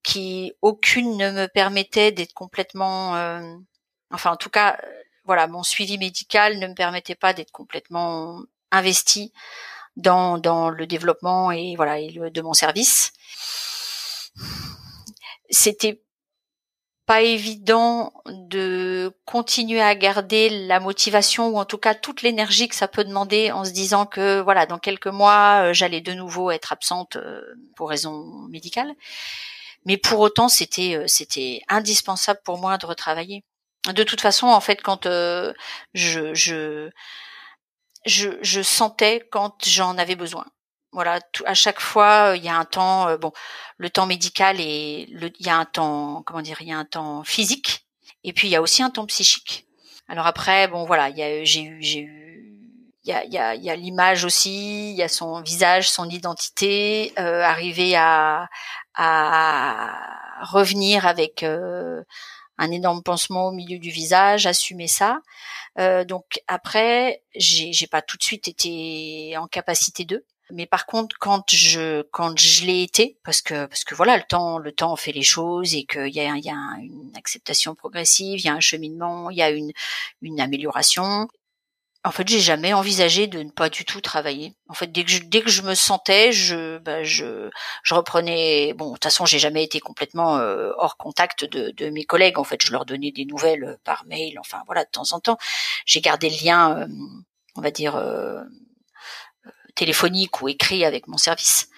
[0.03, 3.41] qui aucune ne me permettait d'être complètement euh,
[4.11, 4.77] enfin en tout cas
[5.27, 9.33] voilà mon suivi médical ne me permettait pas d'être complètement investi
[9.95, 13.13] dans dans le développement et voilà de mon service.
[15.49, 16.01] C'était
[17.07, 22.75] pas évident de continuer à garder la motivation ou en tout cas toute l'énergie que
[22.75, 26.51] ça peut demander en se disant que voilà dans quelques mois euh, j'allais de nouveau
[26.51, 27.41] être absente euh,
[27.77, 28.93] pour raison médicale.
[29.85, 33.45] Mais pour autant c'était euh, c'était indispensable pour moi de retravailler
[33.93, 36.89] de toute façon en fait quand je, je
[38.05, 40.45] je je sentais quand j'en avais besoin
[40.97, 43.15] voilà, à chaque fois, il y a un temps.
[43.17, 43.31] bon,
[43.77, 46.85] le temps médical et il y a un temps, comment dire, il y a un
[46.85, 47.85] temps physique,
[48.23, 49.67] et puis il y a aussi un temps psychique.
[50.07, 52.73] Alors après, bon, voilà, il y a, j'ai eu, j'ai eu,
[53.03, 55.41] il y a, il y a, il y a l'image aussi, il y a son
[55.41, 58.47] visage, son identité, euh, arriver à,
[58.95, 62.03] à revenir avec euh,
[62.57, 65.21] un énorme pansement au milieu du visage, assumer ça.
[65.79, 70.25] Euh, donc après, j'ai, pas tout de suite été en capacité de.
[70.49, 74.23] Mais par contre, quand je quand je l'ai été, parce que parce que voilà, le
[74.23, 78.39] temps le temps fait les choses et qu'il y a y a une acceptation progressive,
[78.39, 79.73] il y a un cheminement, il y a une
[80.21, 81.27] une amélioration.
[82.07, 84.53] En fait, j'ai jamais envisagé de ne pas du tout travailler.
[84.69, 87.49] En fait, dès que je, dès que je me sentais, je bah, je
[87.83, 88.73] je reprenais.
[88.73, 92.39] Bon, de toute façon, j'ai jamais été complètement euh, hors contact de, de mes collègues.
[92.39, 94.39] En fait, je leur donnais des nouvelles euh, par mail.
[94.39, 95.37] Enfin, voilà, de temps en temps,
[95.85, 96.87] j'ai gardé le lien, euh,
[97.55, 98.01] on va dire
[99.75, 101.69] téléphonique ou écrit avec mon service.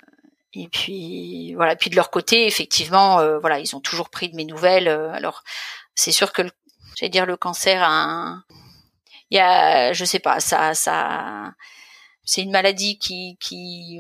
[0.54, 4.36] Et puis voilà, puis de leur côté, effectivement, euh, voilà, ils ont toujours pris de
[4.36, 4.88] mes nouvelles.
[4.88, 5.44] Euh, alors
[5.94, 6.42] c'est sûr que,
[6.96, 8.42] j'allais dire, le cancer, a
[9.32, 11.54] il y a, je sais pas, ça, ça,
[12.24, 14.00] c'est une maladie qui, qui,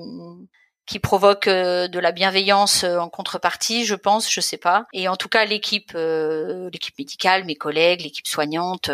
[0.89, 4.87] qui provoque euh, de la bienveillance euh, en contrepartie, je pense, je sais pas.
[4.91, 8.89] Et en tout cas, l'équipe, euh, l'équipe médicale, mes collègues, l'équipe soignante,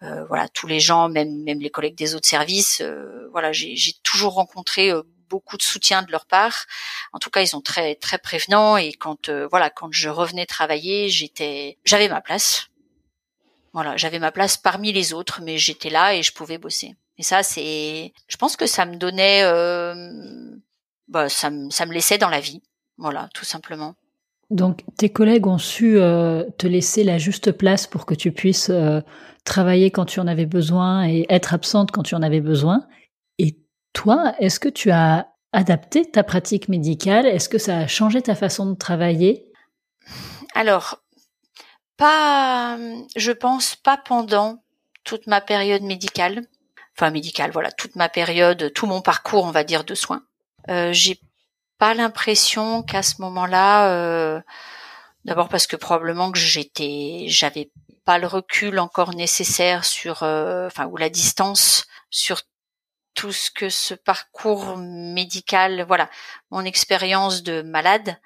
[0.00, 2.82] voilà, tous les gens, même même les collègues des autres services,
[3.32, 4.92] voilà, j'ai toujours rencontré
[5.28, 6.66] beaucoup de soutien de leur part.
[7.12, 11.08] En tout cas, ils sont très très prévenants et quand voilà, quand je revenais travailler,
[11.08, 12.68] j'étais j'avais ma place.
[13.78, 16.96] Voilà, j'avais ma place parmi les autres, mais j'étais là et je pouvais bosser.
[17.16, 19.44] Et ça, c'est, je pense que ça me donnait
[21.06, 22.60] bah, ça, me, ça me laissait dans la vie.
[22.96, 23.94] Voilà, tout simplement.
[24.50, 28.68] Donc, tes collègues ont su euh, te laisser la juste place pour que tu puisses
[28.70, 29.00] euh,
[29.44, 32.84] travailler quand tu en avais besoin et être absente quand tu en avais besoin.
[33.38, 33.60] Et
[33.92, 37.26] toi, est-ce que tu as adapté ta pratique médicale?
[37.26, 39.52] Est-ce que ça a changé ta façon de travailler?
[40.56, 40.98] Alors,
[41.98, 42.78] pas,
[43.16, 44.62] je pense pas pendant
[45.04, 46.46] toute ma période médicale.
[46.96, 50.24] Enfin, médicale, voilà, toute ma période, tout mon parcours, on va dire, de soins.
[50.70, 51.20] Euh, j'ai
[51.78, 54.40] pas l'impression qu'à ce moment-là, euh,
[55.24, 57.70] d'abord parce que probablement que j'étais, j'avais
[58.04, 62.40] pas le recul encore nécessaire sur, euh, enfin ou la distance sur
[63.14, 66.08] tout ce que ce parcours médical, voilà,
[66.50, 68.16] mon expérience de malade.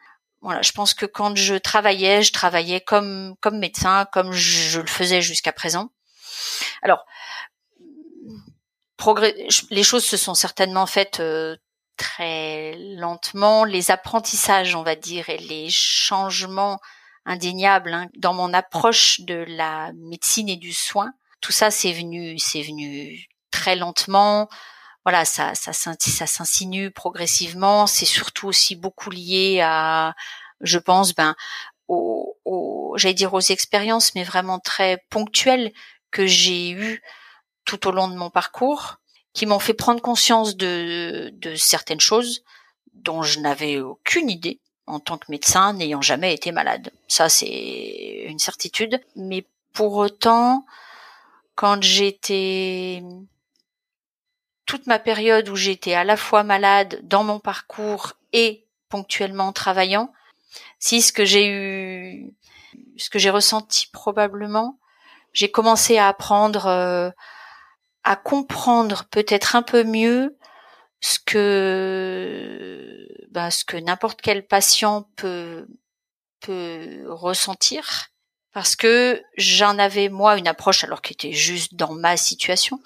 [0.42, 4.88] Voilà, je pense que quand je travaillais, je travaillais comme comme médecin, comme je, le
[4.88, 5.90] faisais jusqu'à présent.
[6.82, 7.04] Alors,
[9.70, 11.56] les choses se sont certainement faites euh,
[11.96, 16.80] très lentement les apprentissages, on va dire, et les changements
[17.24, 21.12] indéniables hein, dans mon approche de la médecine et du soin.
[21.40, 24.48] Tout ça, c'est venu, c'est venu très lentement.
[25.04, 27.86] Voilà, ça, ça, s'insinue progressivement.
[27.86, 30.14] C'est surtout aussi beaucoup lié à,
[30.60, 31.34] je pense, ben,
[31.88, 35.72] aux, aux j'allais dire aux expériences, mais vraiment très ponctuelles
[36.10, 37.02] que j'ai eues
[37.64, 38.98] tout au long de mon parcours
[39.32, 42.44] qui m'ont fait prendre conscience de, de certaines choses
[42.92, 46.92] dont je n'avais aucune idée en tant que médecin n'ayant jamais été malade.
[47.08, 49.00] Ça, c'est une certitude.
[49.16, 50.64] Mais pour autant,
[51.54, 53.02] quand j'étais
[54.66, 60.12] toute ma période où j'étais à la fois malade dans mon parcours et ponctuellement travaillant,
[60.78, 62.34] si ce que j'ai eu,
[62.96, 64.78] ce que j'ai ressenti probablement,
[65.32, 67.10] j'ai commencé à apprendre euh,
[68.04, 70.36] à comprendre peut-être un peu mieux
[71.00, 75.66] ce que ben, ce que n'importe quel patient peut
[76.40, 78.08] peut ressentir.
[78.52, 82.80] Parce que j'en avais moi une approche alors qui était juste dans ma situation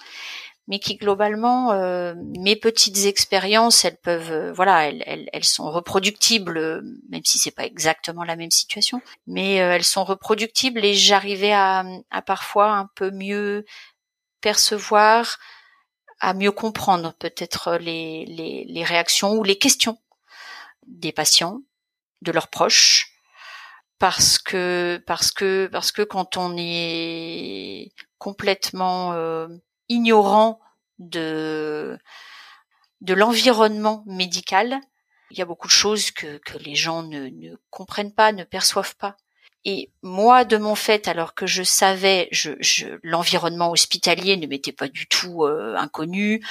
[0.68, 5.70] mais qui globalement euh, mes petites expériences elles peuvent euh, voilà elles, elles, elles, sont
[5.70, 10.94] reproductibles même si c'est pas exactement la même situation mais euh, elles sont reproductibles et
[10.94, 13.64] j'arrivais à, à parfois un peu mieux
[14.40, 15.38] percevoir
[16.20, 19.98] à mieux comprendre peut-être les, les, les réactions ou les questions
[20.86, 21.62] des patients,
[22.22, 23.12] de leurs proches,
[23.98, 29.48] parce que parce que parce que quand on est complètement euh,
[29.88, 30.60] ignorant
[30.98, 31.98] de
[33.02, 34.80] de l'environnement médical,
[35.30, 38.44] il y a beaucoup de choses que, que les gens ne, ne comprennent pas, ne
[38.44, 39.16] perçoivent pas.
[39.68, 44.72] Et moi, de mon fait, alors que je savais, je, je l'environnement hospitalier ne m'était
[44.72, 46.46] pas du tout euh, inconnu.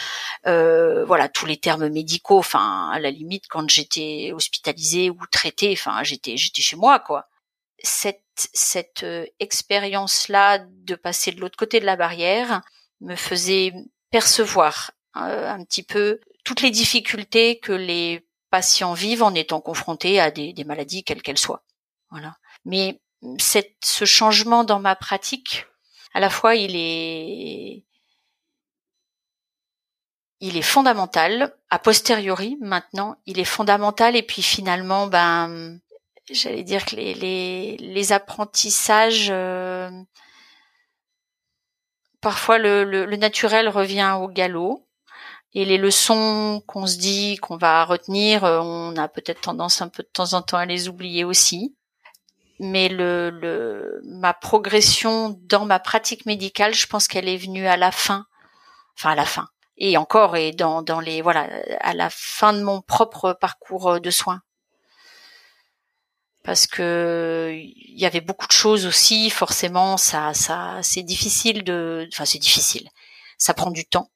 [0.48, 2.40] Euh, voilà, tous les termes médicaux.
[2.40, 7.30] Enfin, à la limite, quand j'étais hospitalisée ou traitée, enfin, j'étais, j'étais chez moi, quoi.
[7.82, 12.62] Cette, cette euh, expérience-là de passer de l'autre côté de la barrière
[13.02, 13.74] me faisait
[14.12, 20.20] percevoir euh, un petit peu toutes les difficultés que les patients vivent en étant confrontés
[20.20, 21.64] à des, des maladies quelles qu'elles soient.
[22.10, 22.38] Voilà.
[22.64, 23.02] Mais
[23.40, 25.66] cette, ce changement dans ma pratique,
[26.14, 27.84] à la fois il est
[30.42, 35.80] il est fondamental a posteriori maintenant il est fondamental et puis finalement ben
[36.30, 39.90] j'allais dire que les les, les apprentissages euh,
[42.26, 44.88] parfois le, naturel revient au galop.
[45.54, 50.02] Et les leçons qu'on se dit qu'on va retenir on a peut-être tendance un peu
[50.02, 51.76] de temps en temps à les oublier aussi.
[52.60, 57.92] Mais le, ma progression dans ma pratique médicale, je pense qu'elle est venue à la
[57.92, 58.26] fin,
[58.98, 59.48] enfin à la fin,
[59.78, 61.48] et encore et dans les voilà
[61.80, 64.42] à la fin de mon propre parcours de soins,
[66.46, 69.30] parce que il y avait beaucoup de choses aussi.
[69.30, 72.90] Forcément, ça ça c'est difficile de, enfin c'est difficile,
[73.38, 74.12] ça prend du temps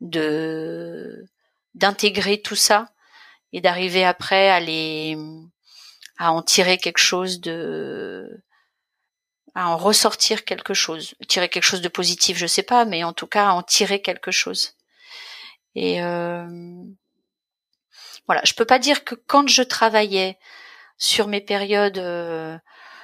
[0.00, 1.26] de
[1.74, 2.92] d'intégrer tout ça
[3.52, 5.16] et d'arriver après à les
[6.18, 8.42] à en tirer quelque chose de
[9.54, 13.12] à en ressortir quelque chose, tirer quelque chose de positif, je sais pas, mais en
[13.12, 14.74] tout cas à en tirer quelque chose.
[15.74, 16.46] Et euh,
[18.26, 20.38] voilà, je peux pas dire que quand je travaillais
[21.02, 22.56] sur mes périodes, euh,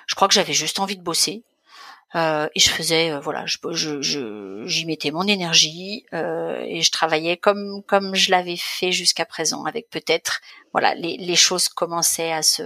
[0.06, 1.42] je crois que j'avais juste envie de bosser.
[2.14, 6.90] Euh, et je faisais euh, voilà je je j'y mettais mon énergie euh, et je
[6.90, 10.40] travaillais comme comme je l'avais fait jusqu'à présent avec peut-être
[10.72, 12.62] voilà les les choses commençaient à se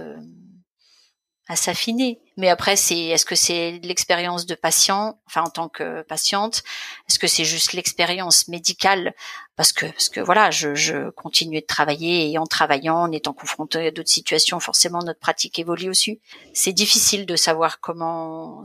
[1.47, 6.01] à s'affiner mais après c'est est-ce que c'est l'expérience de patient enfin en tant que
[6.03, 6.63] patiente?
[7.09, 9.13] Est-ce que c'est juste l'expérience médicale?
[9.55, 13.33] Parce que parce que voilà je je continuais de travailler et en travaillant en étant
[13.33, 16.19] confronté à d'autres situations forcément notre pratique évolue aussi
[16.53, 18.63] c'est difficile de savoir comment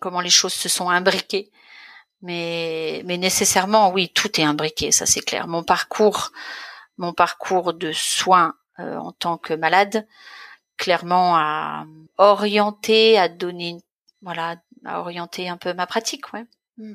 [0.00, 1.52] comment les choses se sont imbriquées.
[2.22, 5.46] Mais, mais nécessairement, oui, tout est imbriqué, ça c'est clair.
[5.46, 6.32] Mon parcours,
[6.98, 10.06] mon parcours de soins euh, en tant que malade,
[10.80, 13.76] clairement a orienté, a donné,
[14.22, 16.44] voilà, a orienté un peu ma pratique, ouais.
[16.78, 16.94] Mm.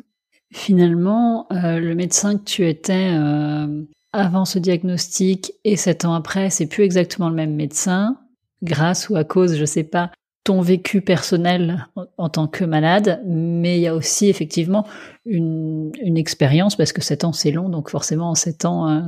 [0.52, 6.50] Finalement, euh, le médecin que tu étais euh, avant ce diagnostic et sept ans après,
[6.50, 8.18] c'est plus exactement le même médecin,
[8.64, 10.12] grâce ou à cause, je sais pas,
[10.44, 14.86] ton vécu personnel en tant que malade, mais il y a aussi effectivement
[15.26, 19.02] une, une expérience, parce que 7 ans c'est long, donc forcément en 7 ans, euh,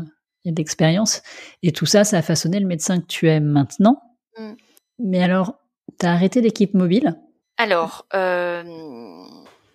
[0.43, 1.21] il y a de l'expérience.
[1.63, 4.01] Et tout ça, ça a façonné le médecin que tu es maintenant.
[4.37, 4.53] Mm.
[4.99, 5.55] Mais alors,
[5.99, 7.15] tu as arrêté l'équipe mobile?
[7.57, 8.63] Alors, euh,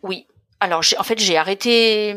[0.03, 0.27] oui.
[0.61, 2.14] Alors, en fait, j'ai arrêté,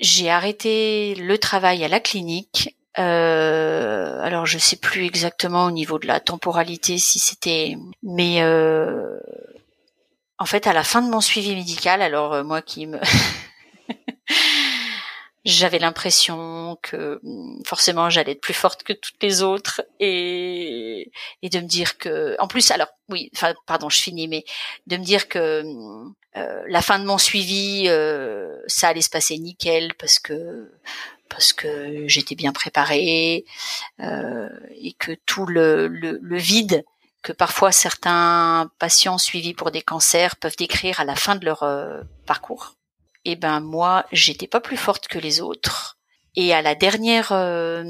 [0.00, 5.98] j'ai arrêté le travail à la clinique euh, alors je sais plus exactement au niveau
[5.98, 9.18] de la temporalité si c'était, mais euh,
[10.38, 12.98] en fait à la fin de mon suivi médical, alors moi qui me
[15.44, 21.10] j'avais l'impression que mm, forcément j'allais être plus forte que toutes les autres et
[21.42, 24.44] et de me dire que en plus alors oui enfin pardon je finis mais
[24.86, 29.10] de me dire que mm, euh, la fin de mon suivi euh, ça allait se
[29.10, 30.70] passer nickel parce que
[31.32, 33.44] parce que j'étais bien préparée
[34.00, 36.84] euh, et que tout le, le, vide
[37.22, 41.62] que parfois certains patients suivis pour des cancers peuvent décrire à la fin de leur
[41.62, 42.74] euh, parcours.
[43.24, 45.98] Et eh ben moi, j'étais pas plus forte que les autres.
[46.34, 47.84] Et à la dernière euh,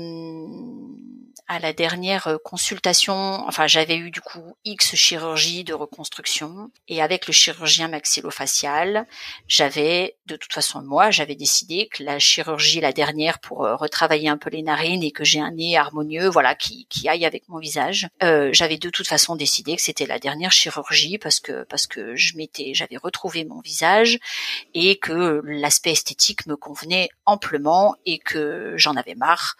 [1.52, 3.12] à la dernière euh, consultation,
[3.46, 9.06] enfin j'avais eu du coup X chirurgie de reconstruction et avec le chirurgien maxillofacial,
[9.48, 14.30] j'avais de toute façon moi, j'avais décidé que la chirurgie la dernière pour euh, retravailler
[14.30, 17.46] un peu les narines et que j'ai un nez harmonieux, voilà, qui, qui aille avec
[17.50, 18.08] mon visage.
[18.22, 22.16] Euh, j'avais de toute façon décidé que c'était la dernière chirurgie parce que parce que
[22.16, 24.18] je m'étais, j'avais retrouvé mon visage
[24.72, 29.56] et que l'aspect esthétique me convenait amplement et que j'en avais marre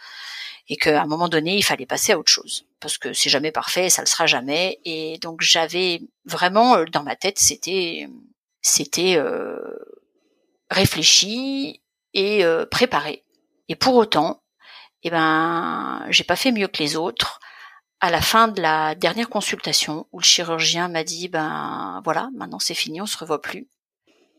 [0.73, 3.53] et qu'à un moment donné, il fallait passer à autre chose parce que c'est jamais
[3.53, 4.81] parfait, ça le sera jamais.
[4.87, 8.09] Et donc j'avais vraiment euh, dans ma tête, c'était
[8.63, 9.59] c'était euh,
[10.71, 11.83] réfléchi
[12.15, 13.23] et euh, préparée.
[13.69, 14.43] Et pour autant,
[15.03, 17.39] eh ben, j'ai pas fait mieux que les autres.
[18.01, 22.59] À la fin de la dernière consultation, où le chirurgien m'a dit, ben voilà, maintenant
[22.59, 23.69] c'est fini, on se revoit plus.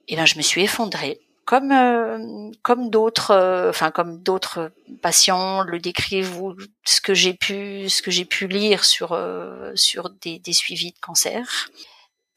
[0.07, 4.72] Et eh ben, je me suis effondrée comme euh, comme d'autres euh, enfin comme d'autres
[5.02, 9.72] patients le décrivent ou ce que j'ai pu ce que j'ai pu lire sur euh,
[9.76, 11.70] sur des, des, suivis de cancer.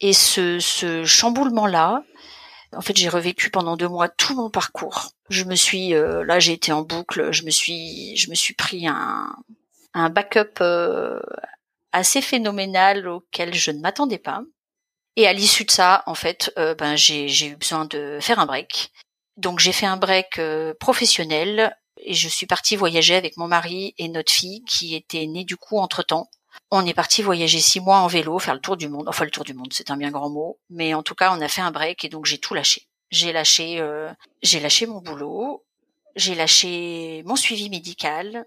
[0.00, 2.02] Et ce, ce chamboulement là
[2.74, 5.10] en fait j'ai revécu pendant deux mois tout mon parcours.
[5.30, 7.32] Je me suis là j'ai été en boucle.
[7.32, 9.34] Je me suis je me suis pris un
[9.94, 10.60] un backup
[11.92, 14.42] assez phénoménal auquel je ne m'attendais pas
[15.16, 18.46] et à l'issue de ça, en fait, euh, ben j'ai eu besoin de faire un
[18.46, 18.92] break.
[19.36, 23.94] Donc j'ai fait un break euh, professionnel et je suis partie voyager avec mon mari
[23.98, 26.30] et notre fille qui était née du coup entre temps.
[26.70, 29.08] On est parti voyager six mois en vélo, faire le tour du monde.
[29.08, 31.40] Enfin le tour du monde, c'est un bien grand mot, mais en tout cas on
[31.40, 32.86] a fait un break et donc j'ai tout lâché.
[33.10, 34.10] J'ai lâché, euh,
[34.42, 35.64] j'ai lâché mon boulot,
[36.16, 38.46] j'ai lâché mon suivi médical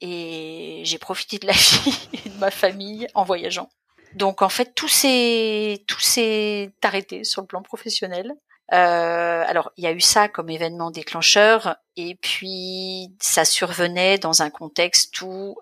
[0.00, 3.70] et j'ai profité de la vie et de ma famille en voyageant.
[4.14, 8.32] Donc en fait, tout s'est tout s'est arrêté sur le plan professionnel.
[8.72, 14.42] Euh, alors il y a eu ça comme événement déclencheur, et puis ça survenait dans
[14.42, 15.56] un contexte où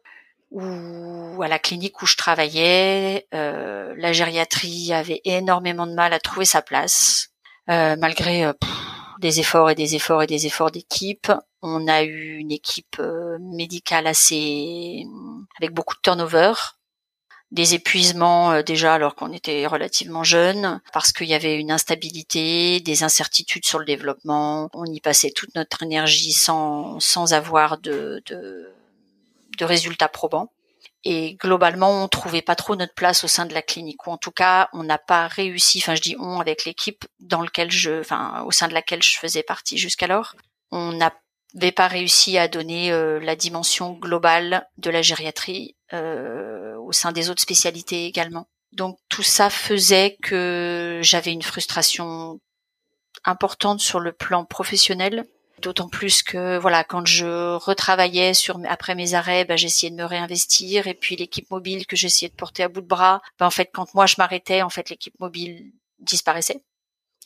[0.52, 6.20] où à la clinique où je travaillais, euh, la gériatrie avait énormément de mal à
[6.20, 7.30] trouver sa place,
[7.70, 8.52] euh, malgré euh,
[9.18, 11.32] des efforts et des efforts et des efforts d'équipe.
[11.62, 15.04] On a eu une équipe euh, médicale assez
[15.58, 16.52] avec beaucoup de turnover
[17.52, 22.80] des épuisements euh, déjà alors qu'on était relativement jeune, parce qu'il y avait une instabilité,
[22.80, 24.70] des incertitudes sur le développement.
[24.72, 28.72] On y passait toute notre énergie sans, sans avoir de, de,
[29.58, 30.50] de résultats probants.
[31.04, 34.16] Et globalement, on trouvait pas trop notre place au sein de la clinique, ou en
[34.16, 35.78] tout cas, on n'a pas réussi.
[35.78, 39.18] Enfin, je dis on avec l'équipe dans lequel je, enfin, au sein de laquelle je
[39.18, 40.36] faisais partie jusqu'alors.
[40.70, 41.12] On n'a
[41.54, 47.12] n'avait pas réussi à donner euh, la dimension globale de la gériatrie euh, au sein
[47.12, 48.48] des autres spécialités également.
[48.72, 52.40] Donc tout ça faisait que j'avais une frustration
[53.24, 55.26] importante sur le plan professionnel.
[55.60, 60.04] D'autant plus que voilà, quand je retravaillais sur après mes arrêts, ben, j'essayais de me
[60.04, 63.50] réinvestir et puis l'équipe mobile que j'essayais de porter à bout de bras, ben, en
[63.50, 66.62] fait quand moi je m'arrêtais, en fait l'équipe mobile disparaissait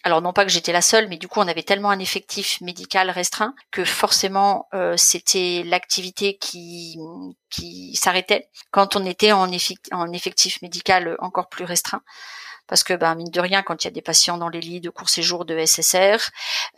[0.03, 2.61] alors non pas que j'étais la seule, mais du coup on avait tellement un effectif
[2.61, 6.97] médical restreint que forcément euh, c'était l'activité qui
[7.51, 12.03] qui s'arrêtait quand on était en, effectif médical encore plus restreint.
[12.68, 14.80] Parce que ben mine de rien quand il y a des patients dans les lits
[14.80, 16.18] de court séjour de SSR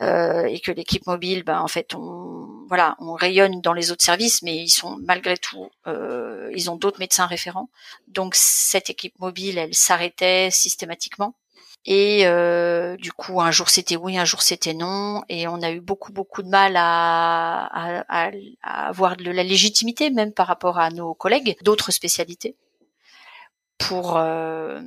[0.01, 4.03] euh, et que l'équipe mobile ben en fait on voilà on rayonne dans les autres
[4.03, 7.69] services mais ils sont malgré tout euh, ils ont d'autres médecins référents.
[8.07, 11.35] Donc cette équipe mobile elle s'arrêtait systématiquement
[11.85, 15.71] et euh, du coup, un jour c'était oui, un jour c'était non, et on a
[15.71, 17.69] eu beaucoup beaucoup de mal à,
[18.63, 22.55] avoir de la légitimité même par rapport à nos collègues d'autres spécialités
[23.77, 24.81] pour euh,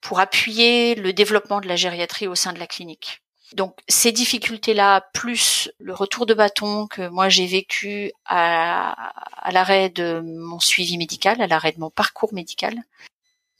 [0.00, 3.22] pour appuyer le développement de la gériatrie au sein de la clinique.
[3.54, 9.12] Donc ces difficultés-là, plus le retour de bâton que moi j'ai vécu à
[9.52, 12.74] l'arrêt de mon suivi médical, à l'arrêt de mon parcours médical,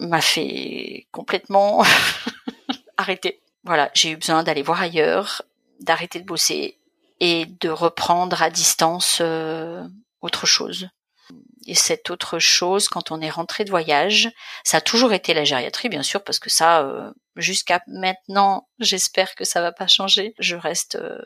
[0.01, 1.85] m'a fait complètement
[2.97, 3.41] arrêter.
[3.65, 5.43] Voilà, j'ai eu besoin d'aller voir ailleurs,
[5.81, 6.79] d'arrêter de bosser
[7.21, 9.83] et de reprendre à distance euh,
[10.21, 10.89] autre chose.
[11.67, 14.31] Et cette autre chose, quand on est rentré de voyage,
[14.65, 19.35] ça a toujours été la gériatrie, bien sûr, parce que ça, euh, jusqu'à maintenant, j'espère
[19.35, 20.35] que ça va pas changer.
[20.39, 21.19] Je reste euh,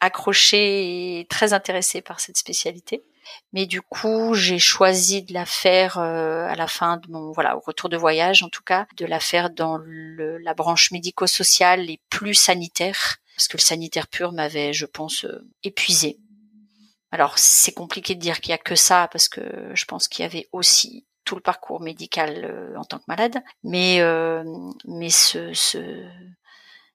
[0.00, 3.04] accrochée et très intéressée par cette spécialité.
[3.52, 7.56] Mais du coup, j'ai choisi de la faire euh, à la fin de mon voilà
[7.56, 11.88] au retour de voyage, en tout cas, de la faire dans le, la branche médico-sociale
[11.90, 16.18] et plus sanitaire, parce que le sanitaire pur m'avait, je pense, euh, épuisé.
[17.10, 19.40] Alors c'est compliqué de dire qu'il y a que ça, parce que
[19.72, 23.42] je pense qu'il y avait aussi tout le parcours médical euh, en tant que malade,
[23.64, 24.02] mais
[24.84, 25.78] mais ce, ce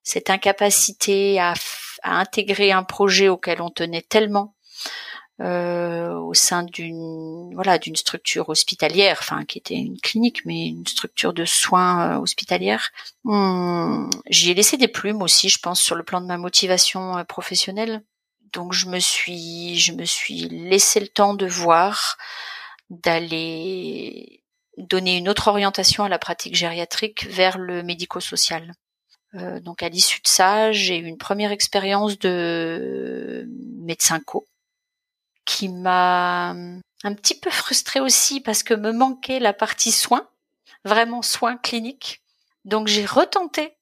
[0.03, 1.53] cette incapacité à,
[2.03, 4.53] à intégrer un projet auquel on tenait tellement
[5.41, 10.85] euh, au sein d'une voilà d'une structure hospitalière, enfin qui était une clinique, mais une
[10.85, 12.91] structure de soins euh, hospitalière.
[13.23, 17.17] Hmm, j'y ai laissé des plumes aussi, je pense, sur le plan de ma motivation
[17.17, 18.03] euh, professionnelle.
[18.53, 22.17] Donc je me suis je me suis laissé le temps de voir,
[22.91, 24.43] d'aller
[24.77, 28.73] donner une autre orientation à la pratique gériatrique vers le médico-social.
[29.35, 33.47] Euh, donc à l'issue de ça, j'ai eu une première expérience de
[33.79, 34.45] médecin co
[35.45, 40.27] qui m'a un petit peu frustrée aussi parce que me manquait la partie soins,
[40.85, 42.21] vraiment soins cliniques.
[42.65, 43.75] Donc j'ai retenté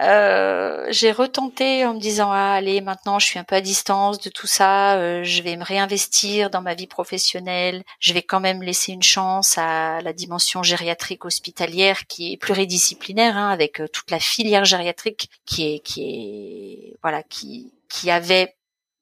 [0.00, 4.20] euh, j'ai retenté en me disant ah, allez maintenant je suis un peu à distance
[4.20, 8.38] de tout ça, euh, je vais me réinvestir dans ma vie professionnelle, je vais quand
[8.38, 13.88] même laisser une chance à la dimension gériatrique hospitalière qui est pluridisciplinaire hein, avec euh,
[13.88, 18.54] toute la filière gériatrique qui est qui est voilà qui qui avait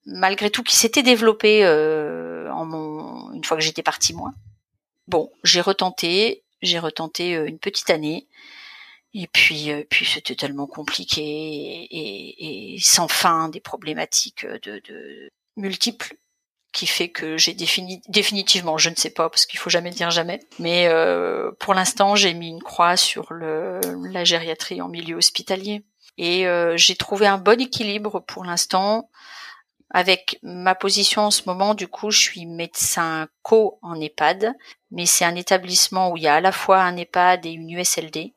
[0.07, 4.33] malgré tout qui s'était développée en mon une fois que j'étais partie moi.
[5.09, 8.27] Bon, j'ai retenté, j'ai retenté une petite année.
[9.19, 15.31] Et puis, euh, puis c'était tellement compliqué et, et, sans fin des problématiques de, de
[15.57, 16.17] multiples
[16.75, 20.11] qui fait que j'ai défini définitivement, je ne sais pas parce qu'il faut jamais dire
[20.11, 23.81] jamais, mais euh, pour l'instant j'ai mis une croix sur le,
[24.13, 25.83] la gériatrie en milieu hospitalier.
[26.19, 29.09] Et euh, j'ai trouvé un bon équilibre pour l'instant
[29.91, 31.74] avec ma position en ce moment.
[31.74, 34.53] Du coup, je suis médecin co en EHPAD,
[34.91, 37.70] mais c'est un établissement où il y a à la fois un EHPAD et une
[37.70, 38.34] USLD.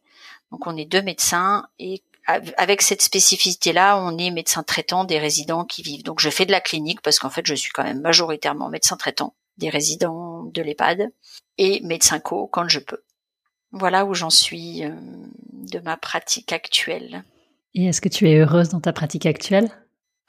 [0.51, 2.03] Donc on est deux médecins et
[2.57, 6.03] avec cette spécificité-là, on est médecin traitant des résidents qui vivent.
[6.03, 8.97] Donc je fais de la clinique parce qu'en fait je suis quand même majoritairement médecin
[8.97, 11.11] traitant des résidents de l'EHPAD
[11.57, 13.01] et médecin co quand je peux.
[13.71, 14.91] Voilà où j'en suis euh,
[15.51, 17.23] de ma pratique actuelle.
[17.75, 19.69] Et est-ce que tu es heureuse dans ta pratique actuelle?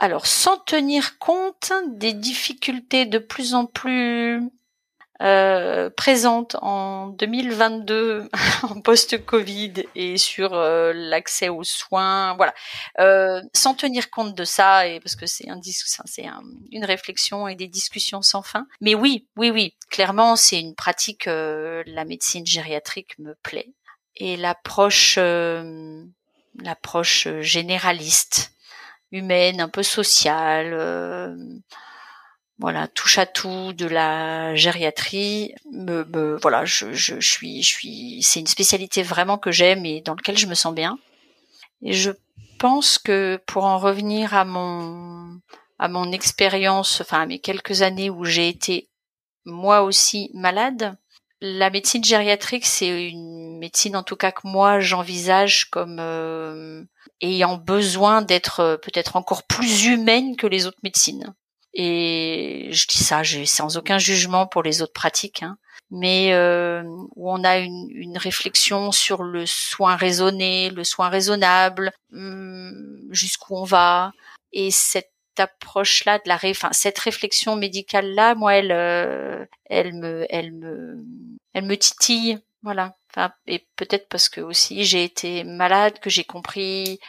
[0.03, 4.40] Alors sans tenir compte des difficultés de plus en plus
[5.20, 8.30] euh, présente en 2022
[8.62, 12.55] en post-Covid et sur euh, l'accès aux soins, voilà,
[12.98, 15.61] euh, sans tenir compte de ça et parce que c'est un
[16.07, 16.40] c'est un,
[16.72, 18.66] une réflexion et des discussions sans fin.
[18.80, 21.26] Mais oui, oui, oui, clairement, c'est une pratique.
[21.26, 23.74] la médecine gériatrique me plaît
[24.16, 28.55] et l'approche, l'approche généraliste,
[29.12, 30.74] humaine, un peu sociale
[32.61, 35.54] voilà touche à tout de la gériatrie.
[35.72, 40.14] Me, me voilà je, suis je suis c'est une spécialité vraiment que j'aime et dans
[40.14, 40.98] lequel je me sens bien.
[41.82, 42.11] Et je
[42.58, 45.40] pense que pour en revenir à mon
[45.78, 48.88] à mon expérience enfin à mes quelques années où j'ai été
[49.46, 50.94] moi aussi malade
[51.41, 56.84] la médecine gériatrique c'est une médecine en tout cas que moi j'envisage comme euh,
[57.20, 61.34] ayant besoin d'être euh, peut-être encore plus humaine que les autres médecines.
[61.72, 65.57] Et je dis ça, sans aucun jugement pour les autres pratiques, hein,
[65.93, 66.82] mais euh,
[67.14, 72.72] où on a une, une, réflexion sur le soin raisonné, le soin raisonnable, hum,
[73.11, 74.11] jusqu'où on va,
[74.53, 76.50] et cette approche-là de la, ré...
[76.50, 81.04] enfin cette réflexion médicale-là, moi, elle, euh, elle me, elle me,
[81.54, 82.96] elle me titille, voilà.
[83.10, 87.00] Enfin, et peut-être parce que aussi j'ai été malade, que j'ai compris,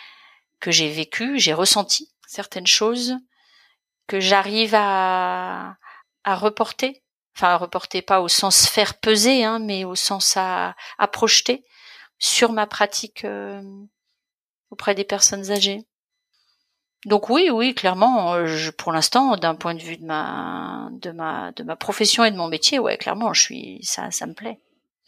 [0.60, 3.18] que j'ai vécu, j'ai ressenti certaines choses
[4.08, 5.78] que j'arrive à,
[6.24, 7.04] à reporter,
[7.36, 11.64] enfin à reporter pas au sens faire peser, hein, mais au sens à, à projeter
[12.20, 13.62] sur ma pratique euh,
[14.70, 15.86] auprès des personnes âgées.
[17.06, 21.12] Donc oui, oui, clairement, euh, je, pour l'instant, d'un point de vue de ma, de
[21.12, 24.34] ma, de ma profession et de mon métier, ouais, clairement, je suis, ça, ça me
[24.34, 24.60] plaît.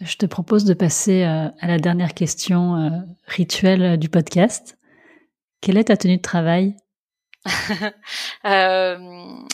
[0.01, 4.77] Je te propose de passer euh, à la dernière question rituelle du podcast.
[5.61, 6.75] Quelle est ta tenue de travail?
[8.45, 8.97] Euh,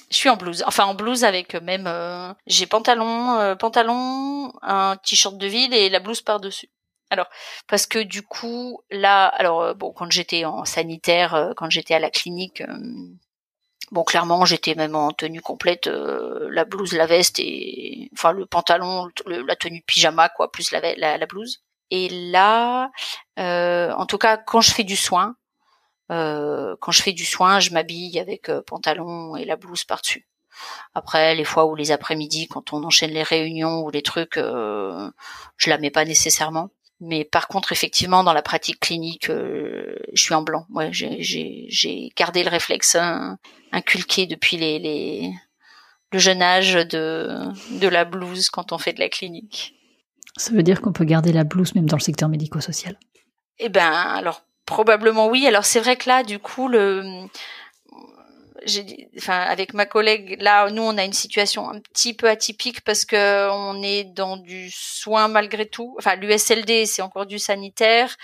[0.09, 4.97] je suis en blouse, enfin en blouse avec même euh, j'ai pantalon, euh, pantalon, un
[4.97, 6.69] t-shirt de ville et la blouse par dessus.
[7.09, 7.27] Alors
[7.67, 11.99] parce que du coup là, alors euh, bon quand j'étais en sanitaire, quand j'étais à
[11.99, 12.63] la clinique,
[13.91, 19.09] bon clairement j'étais même en tenue complète, la blouse, la veste et enfin le pantalon,
[19.25, 21.63] la tenue pyjama quoi, plus la, la, la blouse.
[21.91, 22.91] Et là,
[23.37, 25.35] en tout cas quand je fais du soin,
[26.11, 30.27] euh, quand je fais du soin, je m'habille avec euh, pantalon et la blouse par-dessus.
[30.93, 35.09] Après, les fois où les après-midi, quand on enchaîne les réunions ou les trucs, euh,
[35.57, 36.69] je la mets pas nécessairement.
[37.01, 40.65] Mais par contre, effectivement, dans la pratique clinique, euh, je suis en blanc.
[40.69, 42.97] Ouais, j'ai gardé le réflexe
[43.71, 45.33] inculqué depuis les, les,
[46.11, 47.29] le jeune âge de,
[47.79, 49.75] de la blouse quand on fait de la clinique.
[50.35, 52.97] Ça veut dire qu'on peut garder la blouse même dans le secteur médico-social?
[53.59, 55.47] Eh ben, alors Probablement oui.
[55.47, 57.01] Alors c'est vrai que là, du coup, le,
[59.17, 63.05] enfin, avec ma collègue, là, nous, on a une situation un petit peu atypique parce
[63.05, 65.95] que on est dans du soin malgré tout.
[65.97, 68.15] Enfin, l'USLD, c'est encore du sanitaire.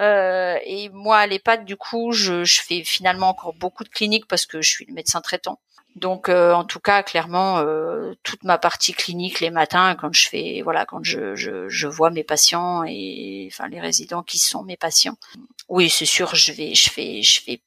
[0.00, 4.26] Euh, et moi, à l'EHPAD, du coup, je, je, fais finalement encore beaucoup de cliniques
[4.26, 5.60] parce que je suis le médecin traitant.
[5.96, 10.26] Donc, euh, en tout cas, clairement, euh, toute ma partie clinique les matins, quand je
[10.26, 14.62] fais, voilà, quand je, je, je, vois mes patients et enfin les résidents qui sont
[14.62, 15.16] mes patients.
[15.68, 17.60] Oui, c'est sûr, je vais, je fais, je fais,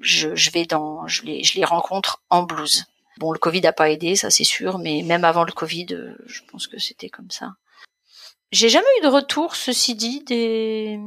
[0.00, 2.84] je, je vais dans, je les, je les rencontre en blouse.
[3.18, 6.14] Bon, le Covid a pas aidé, ça c'est sûr, mais même avant le Covid, euh,
[6.26, 7.54] je pense que c'était comme ça.
[8.52, 10.98] J'ai jamais eu de retour, ceci dit, des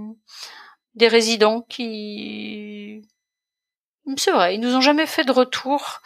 [0.95, 3.01] des résidents qui,
[4.17, 6.01] c'est vrai, ils nous ont jamais fait de retour.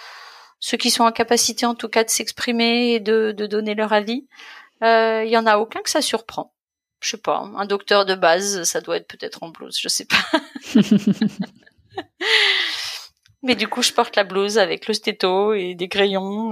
[0.59, 3.93] Ceux qui sont en capacité, en tout cas, de s'exprimer et de, de, donner leur
[3.93, 4.27] avis,
[4.83, 6.53] euh, il y en a aucun que ça surprend.
[7.01, 10.05] Je sais pas, un docteur de base, ça doit être peut-être en blouse, je sais
[10.05, 10.39] pas.
[13.43, 16.51] Mais du coup, je porte la blouse avec le stéto et des crayons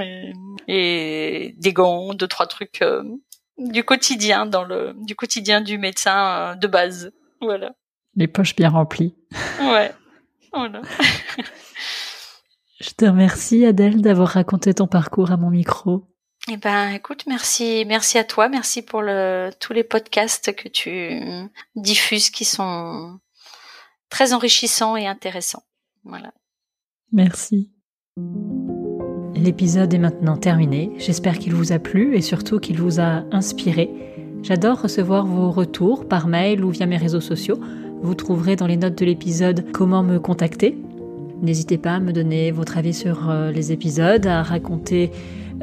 [0.68, 3.04] et, des gants, deux trois trucs euh,
[3.58, 7.12] du quotidien dans le du quotidien du médecin euh, de base.
[7.42, 7.74] Voilà.
[8.16, 9.16] Les poches bien remplies.
[9.60, 9.92] Ouais.
[10.52, 10.82] Voilà.
[12.80, 16.06] Je te remercie Adèle d'avoir raconté ton parcours à mon micro.
[16.52, 21.22] Eh ben, écoute, merci, merci à toi, merci pour le, tous les podcasts que tu
[21.76, 23.20] diffuses qui sont
[24.14, 25.64] très enrichissants et intéressants.
[26.04, 26.34] Voilà.
[27.12, 27.72] Merci.
[29.34, 30.92] L'épisode est maintenant terminé.
[31.00, 33.90] J'espère qu'il vous a plu et surtout qu'il vous a inspiré.
[34.44, 37.60] J'adore recevoir vos retours par mail ou via mes réseaux sociaux.
[38.04, 40.78] Vous trouverez dans les notes de l'épisode comment me contacter.
[41.42, 45.10] N'hésitez pas à me donner votre avis sur euh, les épisodes, à raconter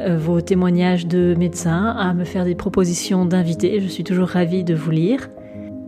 [0.00, 3.80] euh, vos témoignages de médecins, à me faire des propositions d'invités.
[3.80, 5.28] Je suis toujours ravie de vous lire.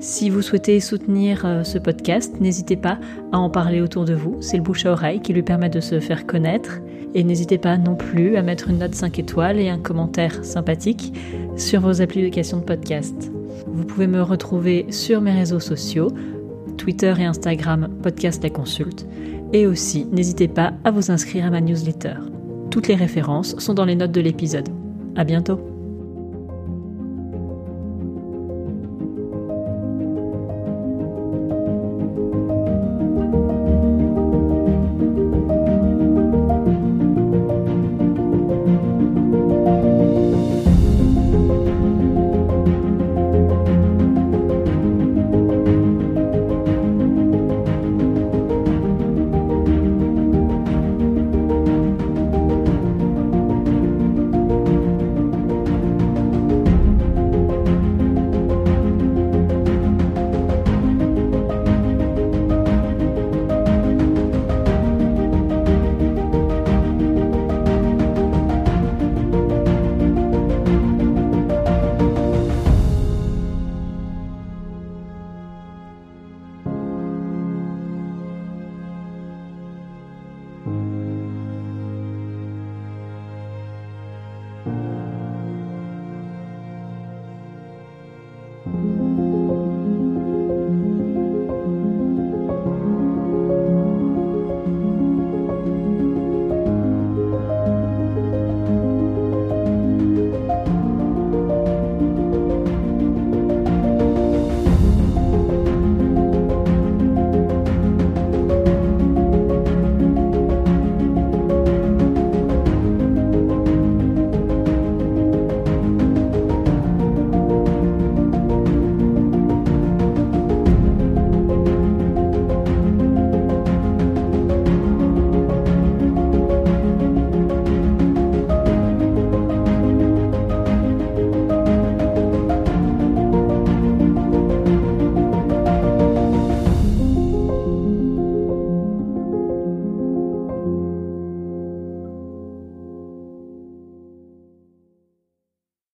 [0.02, 2.98] Si vous souhaitez soutenir euh, ce podcast, n'hésitez pas
[3.30, 4.36] à en parler autour de vous.
[4.40, 6.80] C'est le bouche à oreille qui lui permet de se faire connaître.
[7.14, 11.14] Et n'hésitez pas non plus à mettre une note 5 étoiles et un commentaire sympathique
[11.56, 13.30] sur vos applications de podcast.
[13.68, 16.10] Vous pouvez me retrouver sur mes réseaux sociaux,
[16.78, 19.06] Twitter et Instagram, podcast la consulte.
[19.52, 22.16] Et aussi, n'hésitez pas à vous inscrire à ma newsletter.
[22.72, 24.68] Toutes les références sont dans les notes de l'épisode.
[25.14, 25.71] À bientôt!